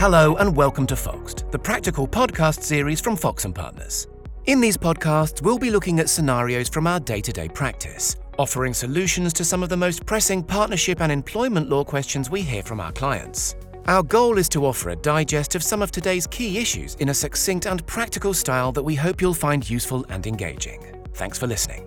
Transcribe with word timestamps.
Hello 0.00 0.34
and 0.36 0.56
welcome 0.56 0.86
to 0.86 0.96
Foxed, 0.96 1.44
the 1.50 1.58
practical 1.58 2.08
podcast 2.08 2.62
series 2.62 3.02
from 3.02 3.16
Fox 3.16 3.44
and 3.44 3.54
Partners. 3.54 4.06
In 4.46 4.58
these 4.58 4.78
podcasts, 4.78 5.42
we'll 5.42 5.58
be 5.58 5.68
looking 5.68 6.00
at 6.00 6.08
scenarios 6.08 6.70
from 6.70 6.86
our 6.86 6.98
day-to-day 6.98 7.50
practice, 7.50 8.16
offering 8.38 8.72
solutions 8.72 9.34
to 9.34 9.44
some 9.44 9.62
of 9.62 9.68
the 9.68 9.76
most 9.76 10.06
pressing 10.06 10.42
partnership 10.42 11.02
and 11.02 11.12
employment 11.12 11.68
law 11.68 11.84
questions 11.84 12.30
we 12.30 12.40
hear 12.40 12.62
from 12.62 12.80
our 12.80 12.92
clients. 12.92 13.56
Our 13.88 14.02
goal 14.02 14.38
is 14.38 14.48
to 14.50 14.64
offer 14.64 14.88
a 14.88 14.96
digest 14.96 15.54
of 15.54 15.62
some 15.62 15.82
of 15.82 15.90
today's 15.90 16.26
key 16.26 16.56
issues 16.56 16.94
in 16.94 17.10
a 17.10 17.14
succinct 17.14 17.66
and 17.66 17.86
practical 17.86 18.32
style 18.32 18.72
that 18.72 18.82
we 18.82 18.94
hope 18.94 19.20
you'll 19.20 19.34
find 19.34 19.68
useful 19.68 20.06
and 20.08 20.26
engaging. 20.26 20.82
Thanks 21.12 21.36
for 21.36 21.46
listening. 21.46 21.86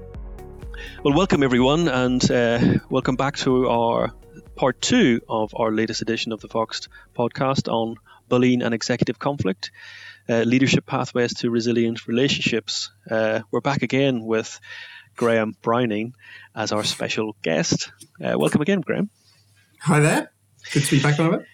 Well, 1.04 1.16
welcome 1.16 1.42
everyone, 1.42 1.88
and 1.88 2.30
uh, 2.30 2.60
welcome 2.92 3.16
back 3.16 3.38
to 3.38 3.68
our 3.70 4.14
part 4.56 4.82
two 4.82 5.22
of 5.28 5.54
our 5.56 5.72
latest 5.72 6.02
edition 6.02 6.32
of 6.32 6.42
the 6.42 6.48
Foxed 6.48 6.90
podcast 7.16 7.72
on 7.72 7.96
bullying 8.30 8.62
and 8.62 8.74
executive 8.74 9.20
conflict, 9.20 9.72
uh, 10.30 10.42
leadership 10.42 10.86
pathways 10.86 11.34
to 11.36 11.50
resilient 11.50 12.08
relationships. 12.08 12.92
Uh, 13.10 13.42
we're 13.52 13.62
back 13.62 13.82
again 13.82 14.24
with 14.24 14.60
Graham 15.16 15.56
Browning 15.62 16.14
as 16.56 16.72
our 16.72 16.84
special 16.84 17.36
guest. 17.42 17.92
Uh, 18.24 18.38
welcome 18.38 18.62
again, 18.62 18.82
Graham. 18.82 19.10
Hi 19.82 20.00
there. 20.00 20.32
Good 20.72 20.84
to 20.84 20.98
be 20.98 21.04
back 21.04 21.20
on 21.20 21.36
it. 21.36 21.46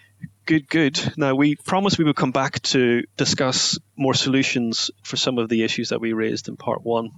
Good, 0.45 0.67
good. 0.67 1.13
Now, 1.17 1.35
we 1.35 1.55
promised 1.55 1.97
we 1.97 2.05
would 2.05 2.15
come 2.15 2.31
back 2.31 2.61
to 2.63 3.03
discuss 3.17 3.77
more 3.95 4.13
solutions 4.13 4.91
for 5.03 5.15
some 5.15 5.37
of 5.37 5.47
the 5.47 5.63
issues 5.63 5.89
that 5.89 6.01
we 6.01 6.13
raised 6.13 6.47
in 6.47 6.57
part 6.57 6.83
one. 6.83 7.11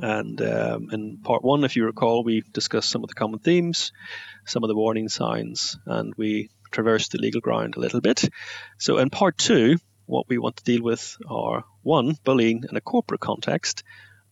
And 0.00 0.40
um, 0.40 0.88
in 0.92 1.18
part 1.18 1.42
one, 1.42 1.64
if 1.64 1.76
you 1.76 1.84
recall, 1.84 2.24
we 2.24 2.42
discussed 2.52 2.90
some 2.90 3.02
of 3.02 3.08
the 3.08 3.14
common 3.14 3.40
themes, 3.40 3.92
some 4.46 4.64
of 4.64 4.68
the 4.68 4.76
warning 4.76 5.08
signs, 5.08 5.78
and 5.86 6.14
we 6.16 6.50
traversed 6.70 7.12
the 7.12 7.18
legal 7.18 7.40
ground 7.40 7.76
a 7.76 7.80
little 7.80 8.00
bit. 8.00 8.28
So, 8.78 8.98
in 8.98 9.10
part 9.10 9.38
two, 9.38 9.78
what 10.06 10.28
we 10.28 10.38
want 10.38 10.56
to 10.56 10.64
deal 10.64 10.82
with 10.82 11.16
are 11.28 11.64
one, 11.82 12.16
bullying 12.24 12.64
in 12.68 12.76
a 12.76 12.80
corporate 12.80 13.20
context 13.20 13.82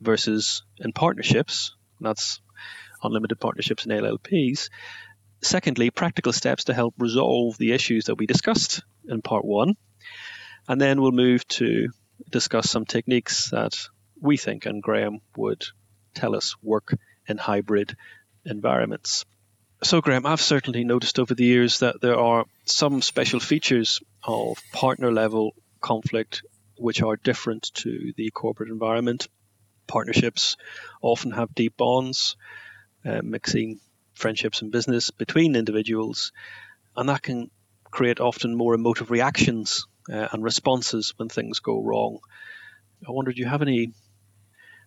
versus 0.00 0.62
in 0.78 0.92
partnerships. 0.92 1.74
That's 2.00 2.40
unlimited 3.02 3.40
partnerships 3.40 3.84
and 3.84 3.92
LLPs. 3.92 4.70
Secondly, 5.42 5.90
practical 5.90 6.32
steps 6.32 6.64
to 6.64 6.74
help 6.74 6.94
resolve 6.98 7.58
the 7.58 7.72
issues 7.72 8.06
that 8.06 8.16
we 8.16 8.26
discussed 8.26 8.82
in 9.08 9.22
part 9.22 9.44
one. 9.44 9.74
And 10.68 10.80
then 10.80 11.00
we'll 11.00 11.12
move 11.12 11.46
to 11.48 11.88
discuss 12.30 12.70
some 12.70 12.84
techniques 12.84 13.50
that 13.50 13.74
we 14.20 14.36
think 14.36 14.66
and 14.66 14.82
Graham 14.82 15.20
would 15.36 15.64
tell 16.14 16.34
us 16.34 16.56
work 16.62 16.96
in 17.26 17.36
hybrid 17.36 17.96
environments. 18.44 19.24
So, 19.82 20.00
Graham, 20.00 20.24
I've 20.24 20.40
certainly 20.40 20.84
noticed 20.84 21.18
over 21.18 21.34
the 21.34 21.44
years 21.44 21.80
that 21.80 22.00
there 22.00 22.18
are 22.18 22.46
some 22.64 23.02
special 23.02 23.40
features 23.40 24.00
of 24.24 24.58
partner 24.72 25.12
level 25.12 25.54
conflict 25.80 26.42
which 26.78 27.02
are 27.02 27.16
different 27.16 27.70
to 27.74 28.12
the 28.16 28.30
corporate 28.30 28.70
environment. 28.70 29.28
Partnerships 29.86 30.56
often 31.02 31.32
have 31.32 31.54
deep 31.54 31.76
bonds, 31.76 32.36
uh, 33.04 33.20
mixing 33.22 33.80
friendships 34.14 34.62
and 34.62 34.72
business 34.72 35.10
between 35.10 35.56
individuals, 35.56 36.32
and 36.96 37.08
that 37.08 37.22
can 37.22 37.50
create 37.90 38.20
often 38.20 38.56
more 38.56 38.74
emotive 38.74 39.10
reactions 39.10 39.86
uh, 40.10 40.28
and 40.32 40.42
responses 40.42 41.12
when 41.16 41.28
things 41.28 41.60
go 41.60 41.82
wrong. 41.82 42.18
I 43.06 43.12
wonder, 43.12 43.32
do 43.32 43.40
you 43.40 43.46
have 43.46 43.62
any 43.62 43.92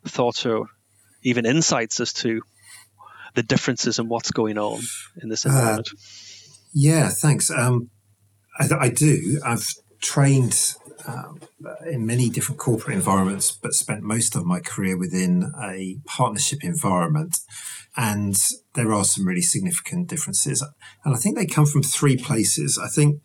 thoughts 0.05 0.45
or 0.45 0.67
even 1.23 1.45
insights 1.45 1.99
as 1.99 2.13
to 2.13 2.41
the 3.35 3.43
differences 3.43 3.99
and 3.99 4.09
what's 4.09 4.31
going 4.31 4.57
on 4.57 4.81
in 5.21 5.29
this 5.29 5.45
uh, 5.45 5.49
environment? 5.49 5.89
Uh, 5.93 5.97
yeah, 6.73 7.09
thanks. 7.09 7.49
Um, 7.51 7.89
I, 8.59 8.67
I, 8.79 8.89
do. 8.89 9.39
I've 9.45 9.67
trained 10.01 10.75
um, 11.07 11.39
in 11.85 12.05
many 12.05 12.29
different 12.29 12.59
corporate 12.59 12.95
environments, 12.95 13.51
but 13.51 13.73
spent 13.73 14.03
most 14.03 14.35
of 14.35 14.45
my 14.45 14.59
career 14.59 14.97
within 14.97 15.51
a 15.61 15.97
partnership 16.05 16.63
environment. 16.63 17.37
And 17.97 18.35
there 18.75 18.93
are 18.93 19.03
some 19.03 19.27
really 19.27 19.41
significant 19.41 20.07
differences. 20.07 20.63
And 21.03 21.15
I 21.15 21.17
think 21.17 21.37
they 21.37 21.45
come 21.45 21.65
from 21.65 21.83
three 21.83 22.17
places. 22.17 22.79
I 22.81 22.87
think 22.87 23.21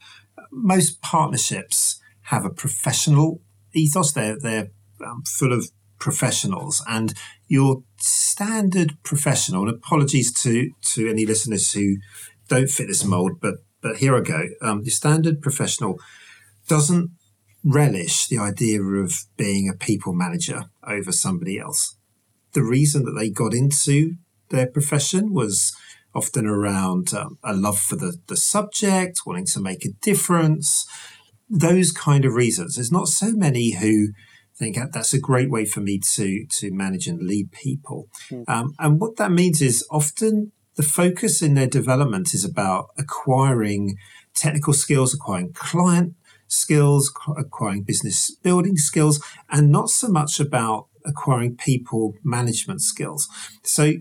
most 0.50 1.00
partnerships 1.02 2.00
have 2.22 2.44
a 2.44 2.50
professional 2.50 3.40
ethos. 3.74 4.12
They're, 4.12 4.38
they're 4.38 4.68
um, 5.04 5.22
full 5.26 5.52
of 5.52 5.70
professionals. 5.98 6.82
And 6.88 7.14
your 7.48 7.82
standard 7.98 8.96
professional 9.02 9.68
and 9.68 9.74
apologies 9.74 10.32
to 10.42 10.70
to 10.82 11.08
any 11.08 11.26
listeners 11.26 11.72
who 11.72 11.96
don't 12.48 12.68
fit 12.68 12.88
this 12.88 13.04
mold 13.04 13.32
but 13.40 13.54
but 13.80 13.96
here 13.98 14.16
i 14.16 14.20
go. 14.20 14.44
Um, 14.62 14.80
your 14.82 14.92
standard 14.92 15.42
professional 15.42 15.98
doesn't 16.68 17.10
relish 17.62 18.28
the 18.28 18.38
idea 18.38 18.82
of 18.82 19.12
being 19.36 19.68
a 19.68 19.76
people 19.76 20.12
manager 20.12 20.64
over 20.86 21.12
somebody 21.12 21.58
else. 21.58 21.96
The 22.52 22.62
reason 22.62 23.04
that 23.04 23.12
they 23.12 23.30
got 23.30 23.54
into 23.54 24.14
their 24.50 24.66
profession 24.66 25.32
was 25.32 25.74
often 26.14 26.46
around 26.46 27.12
um, 27.12 27.38
a 27.42 27.54
love 27.54 27.78
for 27.78 27.96
the, 27.96 28.16
the 28.28 28.36
subject 28.36 29.20
wanting 29.26 29.46
to 29.46 29.60
make 29.60 29.84
a 29.84 29.92
difference 30.00 30.86
those 31.48 31.92
kind 31.92 32.24
of 32.24 32.34
reasons. 32.34 32.76
There's 32.76 32.92
not 32.92 33.08
so 33.08 33.32
many 33.32 33.72
who 33.72 34.08
think 34.56 34.76
that's 34.92 35.12
a 35.12 35.20
great 35.20 35.50
way 35.50 35.64
for 35.64 35.80
me 35.80 35.98
to 36.14 36.46
to 36.46 36.72
manage 36.72 37.06
and 37.06 37.20
lead 37.20 37.52
people. 37.52 38.08
Mm. 38.30 38.44
Um, 38.48 38.74
and 38.78 39.00
what 39.00 39.16
that 39.16 39.32
means 39.32 39.60
is 39.60 39.86
often 39.90 40.52
the 40.76 40.82
focus 40.82 41.42
in 41.42 41.54
their 41.54 41.66
development 41.66 42.34
is 42.34 42.44
about 42.44 42.90
acquiring 42.96 43.96
technical 44.34 44.72
skills, 44.72 45.14
acquiring 45.14 45.52
client 45.52 46.14
skills, 46.46 47.12
acquiring 47.36 47.82
business 47.82 48.30
building 48.42 48.76
skills, 48.76 49.22
and 49.50 49.70
not 49.70 49.88
so 49.88 50.08
much 50.08 50.40
about 50.40 50.88
acquiring 51.04 51.56
people 51.56 52.14
management 52.22 52.80
skills. 52.80 53.28
So 53.62 53.94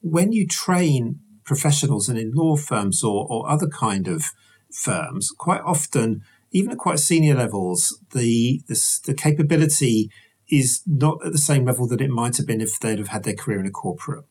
when 0.00 0.32
you 0.32 0.46
train 0.46 1.20
professionals 1.44 2.08
and 2.08 2.18
in 2.18 2.32
law 2.32 2.56
firms 2.56 3.02
or, 3.02 3.26
or 3.28 3.48
other 3.48 3.68
kind 3.68 4.08
of 4.08 4.32
firms, 4.72 5.30
quite 5.36 5.60
often 5.62 6.22
even 6.54 6.70
at 6.70 6.78
quite 6.78 7.00
senior 7.00 7.34
levels, 7.34 7.98
the, 8.12 8.62
the, 8.68 9.00
the 9.04 9.14
capability 9.14 10.08
is 10.48 10.82
not 10.86 11.18
at 11.26 11.32
the 11.32 11.38
same 11.38 11.64
level 11.64 11.86
that 11.88 12.00
it 12.00 12.10
might 12.10 12.36
have 12.36 12.46
been 12.46 12.60
if 12.60 12.78
they'd 12.78 12.98
have 12.98 13.08
had 13.08 13.24
their 13.24 13.34
career 13.34 13.58
in 13.58 13.66
a 13.66 13.70
corporate. 13.70 14.24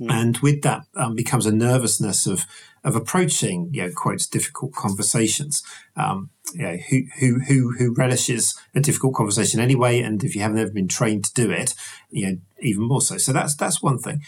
Mm. 0.00 0.10
And 0.10 0.38
with 0.38 0.62
that 0.62 0.84
um, 0.94 1.14
becomes 1.14 1.44
a 1.44 1.52
nervousness 1.52 2.26
of 2.26 2.46
of 2.82 2.96
approaching, 2.96 3.68
you 3.72 3.82
know, 3.82 3.90
quotes 3.94 4.26
difficult 4.26 4.72
conversations. 4.72 5.62
Um, 5.96 6.30
you 6.54 6.62
know, 6.62 6.76
who 6.88 7.02
who 7.18 7.40
who 7.40 7.74
who 7.76 7.92
relishes 7.92 8.58
a 8.74 8.80
difficult 8.80 9.14
conversation 9.14 9.60
anyway, 9.60 10.00
and 10.00 10.24
if 10.24 10.34
you 10.34 10.40
haven't 10.40 10.58
ever 10.58 10.70
been 10.70 10.88
trained 10.88 11.24
to 11.24 11.34
do 11.34 11.50
it, 11.50 11.74
you 12.10 12.26
know, 12.26 12.36
even 12.62 12.84
more 12.84 13.02
so. 13.02 13.18
So 13.18 13.34
that's 13.34 13.54
that's 13.54 13.82
one 13.82 13.98
thing. 13.98 14.22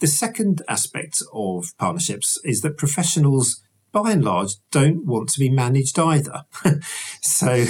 The 0.00 0.06
second 0.06 0.62
aspect 0.68 1.22
of 1.32 1.76
partnerships 1.76 2.38
is 2.44 2.62
that 2.62 2.78
professionals 2.78 3.60
by 4.02 4.12
and 4.12 4.24
large 4.24 4.52
don't 4.70 5.04
want 5.04 5.28
to 5.30 5.38
be 5.38 5.50
managed 5.50 5.98
either. 5.98 6.42
so, 7.22 7.64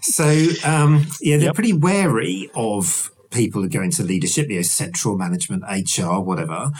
so 0.00 0.46
um, 0.64 1.06
yeah, 1.20 1.36
they're 1.36 1.46
yep. 1.46 1.54
pretty 1.54 1.72
wary 1.72 2.50
of 2.54 3.10
people 3.30 3.62
who 3.62 3.68
go 3.68 3.82
into 3.82 4.02
leadership, 4.02 4.48
you 4.48 4.56
know, 4.56 4.62
central 4.62 5.16
management, 5.16 5.64
HR, 5.68 6.20
whatever. 6.20 6.70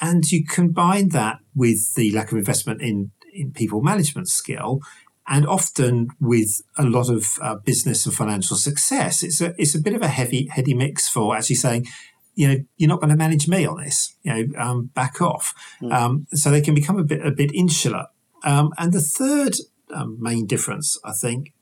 And 0.00 0.24
you 0.30 0.44
combine 0.44 1.10
that 1.10 1.38
with 1.54 1.94
the 1.94 2.10
lack 2.12 2.32
of 2.32 2.38
investment 2.38 2.82
in 2.82 3.12
in 3.32 3.52
people 3.52 3.80
management 3.80 4.28
skill, 4.28 4.80
and 5.28 5.46
often 5.46 6.08
with 6.20 6.62
a 6.76 6.82
lot 6.82 7.08
of 7.08 7.38
uh, 7.40 7.56
business 7.56 8.06
and 8.06 8.14
financial 8.14 8.56
success, 8.56 9.22
it's 9.22 9.40
a 9.40 9.54
it's 9.58 9.74
a 9.74 9.80
bit 9.80 9.94
of 9.94 10.02
a 10.02 10.08
heavy 10.08 10.46
heady 10.46 10.74
mix 10.74 11.08
for 11.08 11.36
actually 11.36 11.56
saying, 11.56 11.86
you 12.34 12.48
know, 12.48 12.56
you're 12.76 12.88
not 12.88 13.00
going 13.00 13.10
to 13.10 13.16
manage 13.16 13.46
me 13.46 13.66
on 13.66 13.76
this. 13.76 14.16
You 14.22 14.34
know, 14.34 14.58
um, 14.58 14.90
back 14.94 15.20
off. 15.20 15.54
Mm. 15.82 15.92
Um, 15.92 16.26
so 16.32 16.50
they 16.50 16.62
can 16.62 16.74
become 16.74 16.98
a 16.98 17.04
bit 17.04 17.24
a 17.24 17.30
bit 17.30 17.52
insular 17.54 18.06
um, 18.42 18.72
and 18.78 18.92
the 18.92 19.00
third 19.00 19.56
um, 19.92 20.16
main 20.20 20.46
difference, 20.46 20.98
I 21.04 21.12
think, 21.12 21.52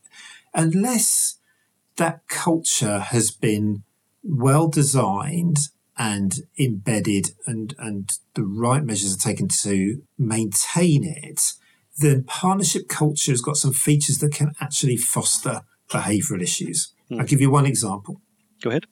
unless 0.54 1.38
that 1.96 2.26
culture 2.28 2.98
has 2.98 3.30
been 3.30 3.82
well 4.22 4.68
designed 4.68 5.58
and 5.96 6.32
embedded 6.58 7.32
and, 7.46 7.74
and 7.78 8.08
the 8.34 8.44
right 8.44 8.84
measures 8.84 9.16
are 9.16 9.18
taken 9.18 9.48
to 9.48 10.02
maintain 10.16 11.04
it, 11.04 11.54
then 11.98 12.22
partnership 12.22 12.88
culture 12.88 13.32
has 13.32 13.40
got 13.40 13.56
some 13.56 13.72
features 13.72 14.18
that 14.18 14.32
can 14.32 14.52
actually 14.60 14.96
foster 14.96 15.62
behavioral 15.88 16.40
issues. 16.40 16.92
Hmm. 17.08 17.20
I'll 17.20 17.26
give 17.26 17.40
you 17.40 17.50
one 17.50 17.66
example. 17.66 18.20
Go 18.62 18.70
ahead. 18.70 18.84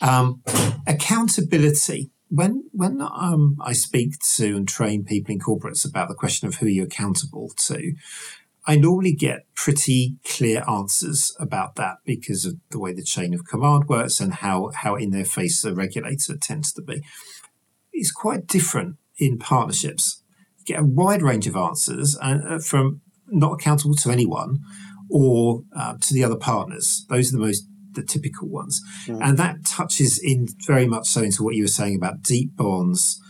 Um, 0.00 0.42
accountability 0.86 2.10
when 2.28 2.64
when 2.72 3.00
um, 3.00 3.56
I 3.60 3.72
speak 3.72 4.18
to 4.36 4.56
and 4.56 4.68
train 4.68 5.04
people 5.04 5.32
in 5.32 5.40
corporates 5.40 5.88
about 5.88 6.08
the 6.08 6.14
question 6.14 6.48
of 6.48 6.56
who 6.56 6.66
you're 6.66 6.86
accountable 6.86 7.50
to, 7.66 7.94
I 8.66 8.76
normally 8.76 9.14
get 9.14 9.46
pretty 9.54 10.16
clear 10.24 10.62
answers 10.68 11.34
about 11.40 11.76
that 11.76 11.96
because 12.04 12.44
of 12.44 12.56
the 12.70 12.78
way 12.78 12.92
the 12.92 13.02
chain 13.02 13.32
of 13.32 13.46
command 13.46 13.88
works 13.88 14.20
and 14.20 14.34
how 14.34 14.70
how 14.74 14.94
in 14.94 15.10
their 15.10 15.24
face 15.24 15.62
the 15.62 15.74
regulator 15.74 16.36
tends 16.36 16.72
to 16.74 16.82
be. 16.82 17.02
It's 17.92 18.12
quite 18.12 18.46
different 18.46 18.96
in 19.18 19.38
partnerships. 19.38 20.22
You 20.58 20.64
get 20.64 20.80
a 20.80 20.86
wide 20.86 21.22
range 21.22 21.46
of 21.46 21.56
answers 21.56 22.16
and 22.20 22.46
uh, 22.46 22.58
from 22.58 23.00
not 23.30 23.52
accountable 23.52 23.94
to 23.94 24.10
anyone, 24.10 24.58
or 25.10 25.62
uh, 25.76 25.94
to 26.00 26.14
the 26.14 26.24
other 26.24 26.36
partners. 26.36 27.04
Those 27.08 27.32
are 27.32 27.38
the 27.38 27.44
most 27.44 27.66
the 27.98 28.06
typical 28.06 28.48
ones, 28.48 28.80
mm. 29.06 29.18
and 29.22 29.36
that 29.38 29.64
touches 29.64 30.20
in 30.22 30.46
very 30.66 30.86
much 30.86 31.08
so 31.08 31.22
into 31.22 31.42
what 31.42 31.54
you 31.54 31.64
were 31.64 31.68
saying 31.68 31.96
about 31.96 32.22
deep 32.22 32.56
bonds 32.56 33.20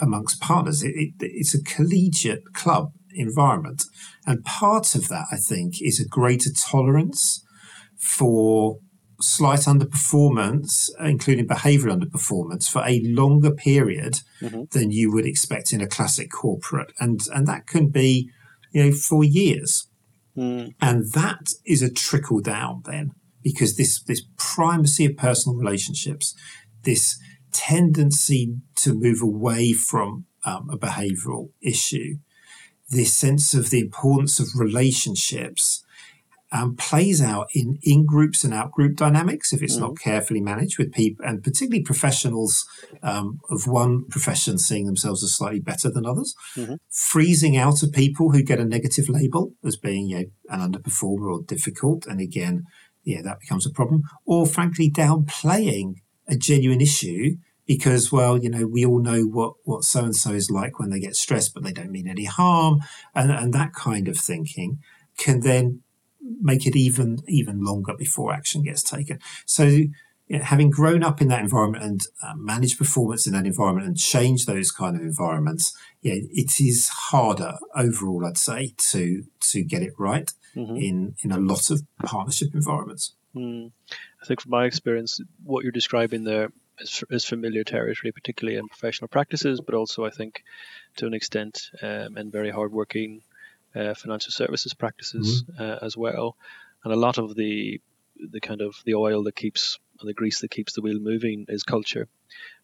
amongst 0.00 0.40
partners. 0.40 0.82
It, 0.82 0.94
it, 0.96 1.14
it's 1.20 1.54
a 1.54 1.62
collegiate 1.62 2.52
club 2.54 2.92
environment, 3.14 3.84
and 4.26 4.44
part 4.44 4.94
of 4.94 5.08
that, 5.08 5.26
I 5.32 5.36
think, 5.36 5.80
is 5.80 6.00
a 6.00 6.08
greater 6.08 6.50
tolerance 6.52 7.44
for 7.96 8.78
slight 9.20 9.60
underperformance, 9.60 10.90
including 11.00 11.46
behavioral 11.46 11.98
underperformance, 11.98 12.68
for 12.68 12.82
a 12.86 13.00
longer 13.04 13.50
period 13.50 14.20
mm-hmm. 14.40 14.64
than 14.72 14.90
you 14.90 15.12
would 15.12 15.26
expect 15.26 15.72
in 15.72 15.80
a 15.80 15.86
classic 15.86 16.30
corporate, 16.30 16.92
and 17.00 17.20
and 17.34 17.46
that 17.46 17.66
can 17.66 17.88
be, 17.88 18.30
you 18.72 18.84
know, 18.84 18.92
for 18.92 19.24
years, 19.24 19.88
mm. 20.36 20.74
and 20.80 21.12
that 21.12 21.48
is 21.66 21.82
a 21.82 21.92
trickle 21.92 22.40
down 22.40 22.82
then 22.84 23.12
because 23.44 23.76
this 23.76 24.02
this 24.02 24.22
primacy 24.36 25.04
of 25.04 25.16
personal 25.16 25.56
relationships, 25.56 26.34
this 26.82 27.16
tendency 27.52 28.56
to 28.76 28.92
move 28.94 29.22
away 29.22 29.72
from 29.72 30.24
um, 30.44 30.68
a 30.72 30.76
behavioral 30.76 31.50
issue, 31.62 32.16
this 32.90 33.16
sense 33.16 33.54
of 33.54 33.70
the 33.70 33.80
importance 33.80 34.40
of 34.40 34.48
relationships 34.58 35.84
um, 36.54 36.76
plays 36.76 37.20
out 37.20 37.48
in 37.52 37.78
in 37.82 38.06
groups 38.06 38.44
and 38.44 38.54
out 38.54 38.70
group 38.70 38.96
dynamics 38.96 39.52
if 39.52 39.60
it's 39.62 39.76
mm. 39.76 39.80
not 39.80 39.98
carefully 39.98 40.40
managed 40.40 40.78
with 40.78 40.92
people 40.92 41.24
and 41.26 41.42
particularly 41.42 41.82
professionals 41.82 42.64
um, 43.02 43.40
of 43.50 43.66
one 43.66 44.04
profession 44.08 44.56
seeing 44.56 44.86
themselves 44.86 45.24
as 45.24 45.34
slightly 45.34 45.60
better 45.60 45.90
than 45.90 46.06
others, 46.06 46.34
mm-hmm. 46.56 46.74
freezing 46.90 47.56
out 47.56 47.82
of 47.82 47.92
people 47.92 48.30
who 48.30 48.42
get 48.42 48.60
a 48.60 48.64
negative 48.64 49.08
label 49.08 49.52
as 49.64 49.76
being 49.76 50.06
you 50.08 50.18
know, 50.18 50.24
an 50.48 50.72
underperformer 50.72 51.32
or 51.32 51.42
difficult, 51.42 52.06
and 52.06 52.20
again, 52.20 52.62
yeah, 53.04 53.22
that 53.22 53.40
becomes 53.40 53.66
a 53.66 53.70
problem. 53.70 54.02
Or 54.24 54.46
frankly, 54.46 54.90
downplaying 54.90 55.96
a 56.26 56.36
genuine 56.36 56.80
issue 56.80 57.36
because 57.66 58.12
well 58.12 58.36
you 58.36 58.50
know 58.50 58.66
we 58.66 58.84
all 58.84 59.00
know 59.00 59.22
what 59.22 59.54
what 59.64 59.84
so 59.84 60.04
and 60.04 60.14
so 60.14 60.32
is 60.32 60.50
like 60.50 60.78
when 60.78 60.90
they 60.90 61.00
get 61.00 61.16
stressed 61.16 61.54
but 61.54 61.62
they 61.62 61.72
don't 61.72 61.90
mean 61.90 62.06
any 62.06 62.24
harm 62.24 62.78
and 63.14 63.30
and 63.30 63.54
that 63.54 63.72
kind 63.72 64.06
of 64.06 64.18
thinking 64.18 64.78
can 65.16 65.40
then 65.40 65.82
make 66.40 66.66
it 66.66 66.76
even 66.76 67.18
even 67.28 67.62
longer 67.62 67.94
before 67.96 68.32
action 68.32 68.62
gets 68.62 68.82
taken. 68.82 69.18
So, 69.46 69.64
you 69.64 69.90
know, 70.30 70.42
having 70.42 70.70
grown 70.70 71.02
up 71.02 71.20
in 71.20 71.28
that 71.28 71.40
environment 71.40 71.84
and 71.84 72.00
uh, 72.22 72.34
managed 72.36 72.78
performance 72.78 73.26
in 73.26 73.34
that 73.34 73.46
environment 73.46 73.86
and 73.86 73.96
change 73.96 74.46
those 74.46 74.70
kind 74.70 74.96
of 74.96 75.02
environments, 75.02 75.76
yeah, 76.00 76.14
it 76.16 76.60
is 76.60 76.88
harder 76.88 77.54
overall, 77.76 78.24
I'd 78.26 78.38
say, 78.38 78.74
to 78.90 79.24
to 79.52 79.62
get 79.62 79.82
it 79.82 79.92
right 79.98 80.30
mm-hmm. 80.54 80.76
in 80.76 81.14
in 81.22 81.32
a 81.32 81.38
lot 81.38 81.70
of 81.70 81.82
partnership 82.04 82.54
environments. 82.54 83.14
Mm. 83.34 83.72
I 84.22 84.26
think 84.26 84.40
from 84.40 84.50
my 84.50 84.64
experience, 84.64 85.20
what 85.42 85.64
you're 85.64 85.72
describing 85.72 86.24
there 86.24 86.50
is, 86.78 87.02
is, 87.10 87.24
familiar 87.24 87.64
territory, 87.64 88.12
particularly 88.12 88.58
in 88.58 88.68
professional 88.68 89.08
practices, 89.08 89.60
but 89.60 89.74
also 89.74 90.04
I 90.04 90.10
think 90.10 90.44
to 90.96 91.06
an 91.06 91.14
extent 91.14 91.70
um, 91.82 92.16
in 92.16 92.30
very 92.30 92.50
hardworking 92.50 93.22
uh, 93.74 93.94
financial 93.94 94.30
services 94.30 94.74
practices 94.74 95.42
mm-hmm. 95.42 95.62
uh, 95.62 95.78
as 95.82 95.96
well, 95.96 96.36
and 96.84 96.92
a 96.92 96.96
lot 96.96 97.18
of 97.18 97.34
the 97.34 97.80
the 98.16 98.40
kind 98.40 98.60
of 98.60 98.76
the 98.84 98.94
oil 98.94 99.24
that 99.24 99.34
keeps 99.34 99.78
and 100.00 100.08
the 100.08 100.14
grease 100.14 100.40
that 100.40 100.50
keeps 100.50 100.72
the 100.72 100.82
wheel 100.82 101.00
moving 101.00 101.46
is 101.48 101.64
culture, 101.64 102.08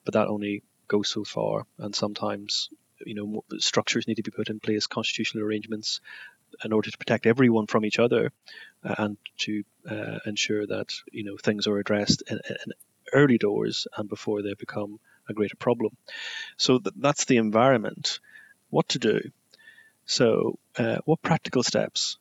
but 0.05 0.15
that 0.15 0.29
only 0.29 0.63
goes 0.87 1.09
so 1.09 1.25
far, 1.25 1.67
and 1.79 1.95
sometimes 1.95 2.71
you 3.05 3.15
know 3.15 3.45
structures 3.59 4.07
need 4.07 4.17
to 4.17 4.23
be 4.23 4.31
put 4.31 4.51
in 4.51 4.61
place, 4.61 4.87
constitutional 4.87 5.45
arrangements, 5.45 6.01
in 6.65 6.73
order 6.73 6.91
to 6.91 6.99
protect 6.99 7.27
everyone 7.27 7.67
from 7.67 7.85
each 7.85 7.99
other, 7.99 8.33
uh, 8.85 8.95
and 8.99 9.17
to 9.39 9.65
uh, 9.89 10.19
ensure 10.27 10.67
that 10.67 10.93
you 11.13 11.25
know 11.25 11.37
things 11.37 11.67
are 11.67 11.79
addressed 11.79 12.23
in, 12.29 12.41
in, 12.49 12.73
early 13.13 13.39
doors 13.39 13.87
and 13.97 14.09
before 14.09 14.43
they 14.43 14.55
become 14.55 15.01
a 15.29 15.33
greater 15.33 15.57
problem. 15.57 15.97
So 16.57 16.79
th- 16.79 16.95
that's 16.97 17.25
the 17.25 17.39
environment. 17.39 18.21
What 18.69 18.91
to 18.91 18.99
do? 18.99 19.21
So, 20.07 20.59
uh, 20.77 20.99
what 21.05 21.23
practical 21.23 21.63
steps 21.63 22.19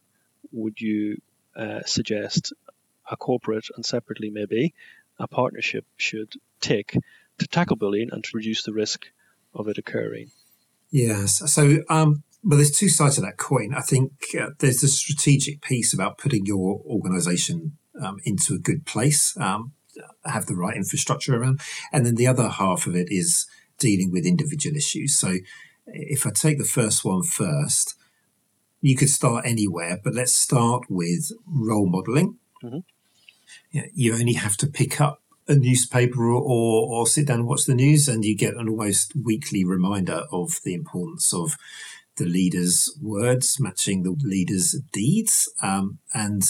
would 0.52 0.80
you 0.80 1.22
uh, 1.56 1.82
suggest 1.86 2.54
a 3.10 3.18
corporate 3.18 3.68
and 3.76 3.86
separately 3.86 4.30
maybe 4.30 4.74
a 5.18 5.28
partnership 5.28 5.86
should 5.98 6.34
take 6.62 6.96
to 7.40 7.48
tackle 7.48 7.76
bullying 7.76 8.10
and 8.12 8.24
to 8.24 8.30
reduce 8.34 8.64
the 8.64 8.74
risk 8.74 9.08
of 9.54 9.68
it 9.68 9.78
occurring? 9.78 10.32
Yes. 10.92 11.52
So, 11.52 11.84
um, 11.90 12.24
well, 12.44 12.58
there's 12.58 12.72
two 12.72 12.90
sides 12.90 13.18
of 13.18 13.24
that 13.24 13.38
coin. 13.38 13.74
I 13.76 13.82
think 13.82 14.12
uh, 14.40 14.52
there's 14.60 14.84
a 14.84 14.88
strategic 14.88 15.62
piece 15.62 15.94
about 15.94 16.18
putting 16.18 16.46
your 16.46 16.82
organization 16.86 17.78
um, 18.02 18.18
into 18.24 18.54
a 18.54 18.60
good 18.60 18.86
place, 18.86 19.36
um, 19.38 19.74
have 20.26 20.46
the 20.46 20.56
right 20.56 20.76
infrastructure 20.76 21.36
around. 21.36 21.60
And 21.92 22.06
then 22.06 22.16
the 22.16 22.28
other 22.28 22.48
half 22.48 22.88
of 22.88 22.96
it 22.96 23.08
is 23.10 23.46
dealing 23.78 24.12
with 24.12 24.26
individual 24.26 24.76
issues. 24.76 25.18
So, 25.18 25.36
if 25.88 26.28
I 26.28 26.30
take 26.30 26.60
the 26.60 26.66
first 26.66 27.04
one 27.04 27.24
first, 27.24 27.96
you 28.82 28.96
could 28.96 29.10
start 29.10 29.46
anywhere, 29.46 30.00
but 30.04 30.14
let's 30.14 30.36
start 30.36 30.84
with 30.88 31.32
role 31.48 31.90
modeling. 31.90 32.38
Mm-hmm. 32.64 32.80
You, 33.72 33.82
know, 33.82 33.88
you 33.94 34.14
only 34.14 34.34
have 34.34 34.56
to 34.58 34.68
pick 34.68 35.02
up 35.02 35.22
a 35.48 35.56
newspaper 35.56 36.30
or, 36.30 36.42
or, 36.42 36.94
or, 36.94 37.08
sit 37.08 37.28
down 37.28 37.40
and 37.40 37.48
watch 37.48 37.66
the 37.66 37.74
news, 37.74 38.08
and 38.08 38.24
you 38.24 38.38
get 38.38 38.54
an 38.54 38.70
almost 38.70 39.14
weekly 39.16 39.66
reminder 39.66 40.26
of 40.32 40.60
the 40.64 40.76
importance 40.76 41.34
of 41.34 41.58
the 42.19 42.25
leader's 42.25 42.95
words 43.01 43.60
matching 43.60 44.04
the 44.04 44.16
leader's 44.21 44.80
deeds. 44.94 45.51
Um, 45.63 45.98
and 46.13 46.44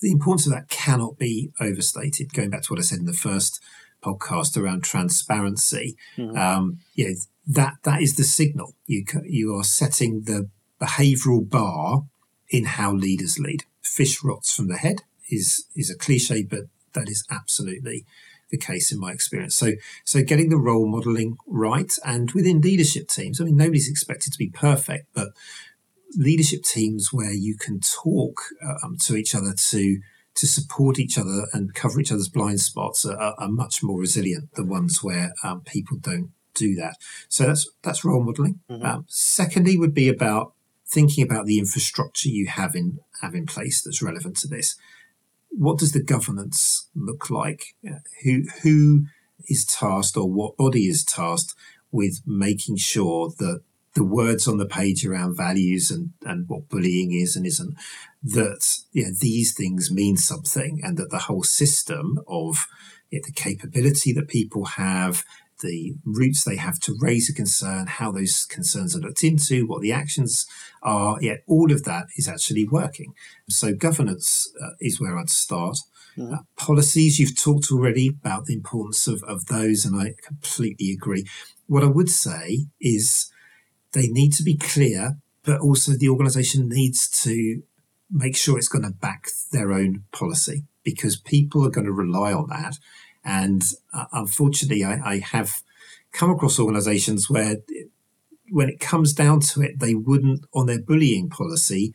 the 0.00 0.12
importance 0.12 0.46
of 0.46 0.52
that 0.52 0.68
cannot 0.68 1.18
be 1.18 1.50
overstated. 1.60 2.32
Going 2.32 2.50
back 2.50 2.62
to 2.62 2.72
what 2.72 2.78
I 2.78 2.82
said 2.82 3.00
in 3.00 3.06
the 3.06 3.12
first 3.12 3.60
podcast 4.04 4.56
around 4.56 4.84
transparency, 4.84 5.96
mm-hmm. 6.16 6.36
um, 6.36 6.78
you 6.94 7.08
know, 7.08 7.14
that 7.48 7.74
that 7.82 8.02
is 8.02 8.16
the 8.16 8.24
signal. 8.24 8.74
You 8.86 9.04
you 9.24 9.54
are 9.56 9.64
setting 9.64 10.22
the 10.22 10.50
behavioural 10.80 11.48
bar 11.48 12.04
in 12.50 12.64
how 12.64 12.92
leaders 12.92 13.38
lead. 13.38 13.64
Fish 13.82 14.22
rots 14.22 14.54
from 14.54 14.68
the 14.68 14.76
head 14.76 15.02
is 15.30 15.66
is 15.74 15.90
a 15.90 15.96
cliche, 15.96 16.42
but 16.42 16.64
that 16.92 17.08
is 17.08 17.24
absolutely 17.30 18.04
the 18.50 18.58
case 18.58 18.92
in 18.92 18.98
my 18.98 19.12
experience. 19.12 19.56
So 19.56 19.72
so 20.04 20.22
getting 20.22 20.48
the 20.48 20.58
role 20.58 20.86
modelling 20.86 21.36
right, 21.46 21.92
and 22.04 22.30
within 22.32 22.60
leadership 22.60 23.08
teams, 23.08 23.40
I 23.40 23.44
mean 23.44 23.56
nobody's 23.56 23.90
expected 23.90 24.32
to 24.32 24.38
be 24.38 24.50
perfect, 24.50 25.06
but 25.14 25.28
leadership 26.16 26.62
teams 26.62 27.12
where 27.12 27.32
you 27.32 27.56
can 27.56 27.80
talk 27.80 28.40
um, 28.64 28.96
to 29.04 29.16
each 29.16 29.34
other 29.34 29.54
to 29.70 30.00
to 30.34 30.46
support 30.46 31.00
each 31.00 31.18
other 31.18 31.48
and 31.52 31.74
cover 31.74 32.00
each 32.00 32.12
other's 32.12 32.28
blind 32.28 32.60
spots 32.60 33.04
are, 33.04 33.34
are 33.38 33.48
much 33.48 33.82
more 33.82 33.98
resilient 33.98 34.52
than 34.54 34.68
ones 34.68 35.02
where 35.02 35.32
um, 35.42 35.62
people 35.62 35.96
don't 35.96 36.30
do 36.54 36.74
that. 36.76 36.94
So 37.28 37.46
that's 37.46 37.68
that's 37.82 38.04
role 38.04 38.22
modeling. 38.22 38.60
Mm-hmm. 38.70 38.86
Um, 38.86 39.04
secondly, 39.08 39.76
would 39.76 39.94
be 39.94 40.08
about 40.08 40.54
thinking 40.86 41.24
about 41.24 41.46
the 41.46 41.58
infrastructure 41.58 42.28
you 42.28 42.46
have 42.46 42.74
in 42.74 42.98
have 43.20 43.34
in 43.34 43.46
place 43.46 43.82
that's 43.82 44.02
relevant 44.02 44.36
to 44.38 44.48
this. 44.48 44.76
What 45.50 45.78
does 45.78 45.92
the 45.92 46.02
governance 46.02 46.88
look 46.94 47.30
like? 47.30 47.74
Uh, 47.86 48.00
who 48.24 48.44
who 48.62 49.04
is 49.48 49.64
tasked 49.64 50.16
or 50.16 50.30
what 50.30 50.56
body 50.56 50.86
is 50.86 51.04
tasked 51.04 51.54
with 51.90 52.20
making 52.26 52.76
sure 52.76 53.30
that 53.38 53.62
the 53.94 54.04
words 54.04 54.46
on 54.46 54.58
the 54.58 54.66
page 54.66 55.04
around 55.04 55.36
values 55.36 55.90
and, 55.90 56.12
and 56.24 56.48
what 56.48 56.68
bullying 56.68 57.12
is 57.12 57.34
and 57.34 57.46
isn't, 57.46 57.74
that 58.22 58.64
these 58.92 59.54
things 59.54 59.90
mean 59.90 60.16
something 60.16 60.80
and 60.84 60.96
that 60.96 61.10
the 61.10 61.18
whole 61.18 61.42
system 61.42 62.20
of 62.28 62.66
the 63.10 63.32
capability 63.34 64.12
that 64.12 64.28
people 64.28 64.64
have, 64.64 65.24
the 65.60 65.94
routes 66.04 66.44
they 66.44 66.56
have 66.56 66.78
to 66.80 66.96
raise 67.00 67.28
a 67.30 67.34
concern, 67.34 67.86
how 67.86 68.12
those 68.12 68.44
concerns 68.48 68.96
are 68.96 69.00
looked 69.00 69.24
into, 69.24 69.66
what 69.66 69.82
the 69.82 69.92
actions 69.92 70.46
are. 70.82 71.16
Yet 71.20 71.42
all 71.46 71.72
of 71.72 71.84
that 71.84 72.06
is 72.16 72.28
actually 72.28 72.66
working. 72.66 73.12
So 73.48 73.74
governance 73.74 74.50
uh, 74.62 74.70
is 74.80 75.00
where 75.00 75.18
I'd 75.18 75.30
start. 75.30 75.78
Mm-hmm. 76.16 76.34
Uh, 76.34 76.38
policies, 76.56 77.18
you've 77.18 77.40
talked 77.40 77.68
already 77.70 78.08
about 78.08 78.46
the 78.46 78.54
importance 78.54 79.06
of, 79.06 79.22
of 79.24 79.46
those, 79.46 79.84
and 79.84 80.00
I 80.00 80.14
completely 80.26 80.90
agree. 80.92 81.26
What 81.66 81.84
I 81.84 81.88
would 81.88 82.08
say 82.08 82.66
is 82.80 83.30
they 83.92 84.08
need 84.08 84.32
to 84.34 84.42
be 84.42 84.56
clear, 84.56 85.16
but 85.44 85.60
also 85.60 85.92
the 85.92 86.08
organization 86.08 86.68
needs 86.68 87.08
to 87.22 87.62
make 88.10 88.36
sure 88.36 88.56
it's 88.56 88.68
going 88.68 88.84
to 88.84 88.90
back 88.90 89.26
their 89.52 89.72
own 89.72 90.04
policy 90.12 90.64
because 90.82 91.20
people 91.20 91.66
are 91.66 91.70
going 91.70 91.84
to 91.86 91.92
rely 91.92 92.32
on 92.32 92.48
that 92.48 92.78
and 93.28 93.62
uh, 93.92 94.06
unfortunately, 94.12 94.82
I, 94.82 94.94
I, 95.04 95.18
have 95.18 95.60
come 96.12 96.30
across 96.30 96.58
organizations 96.58 97.28
where, 97.28 97.56
when 98.50 98.70
it 98.70 98.80
comes 98.80 99.12
down 99.12 99.40
to 99.40 99.60
it, 99.60 99.80
they 99.80 99.94
wouldn't, 99.94 100.46
on 100.54 100.64
their 100.64 100.80
bullying 100.80 101.28
policy, 101.28 101.92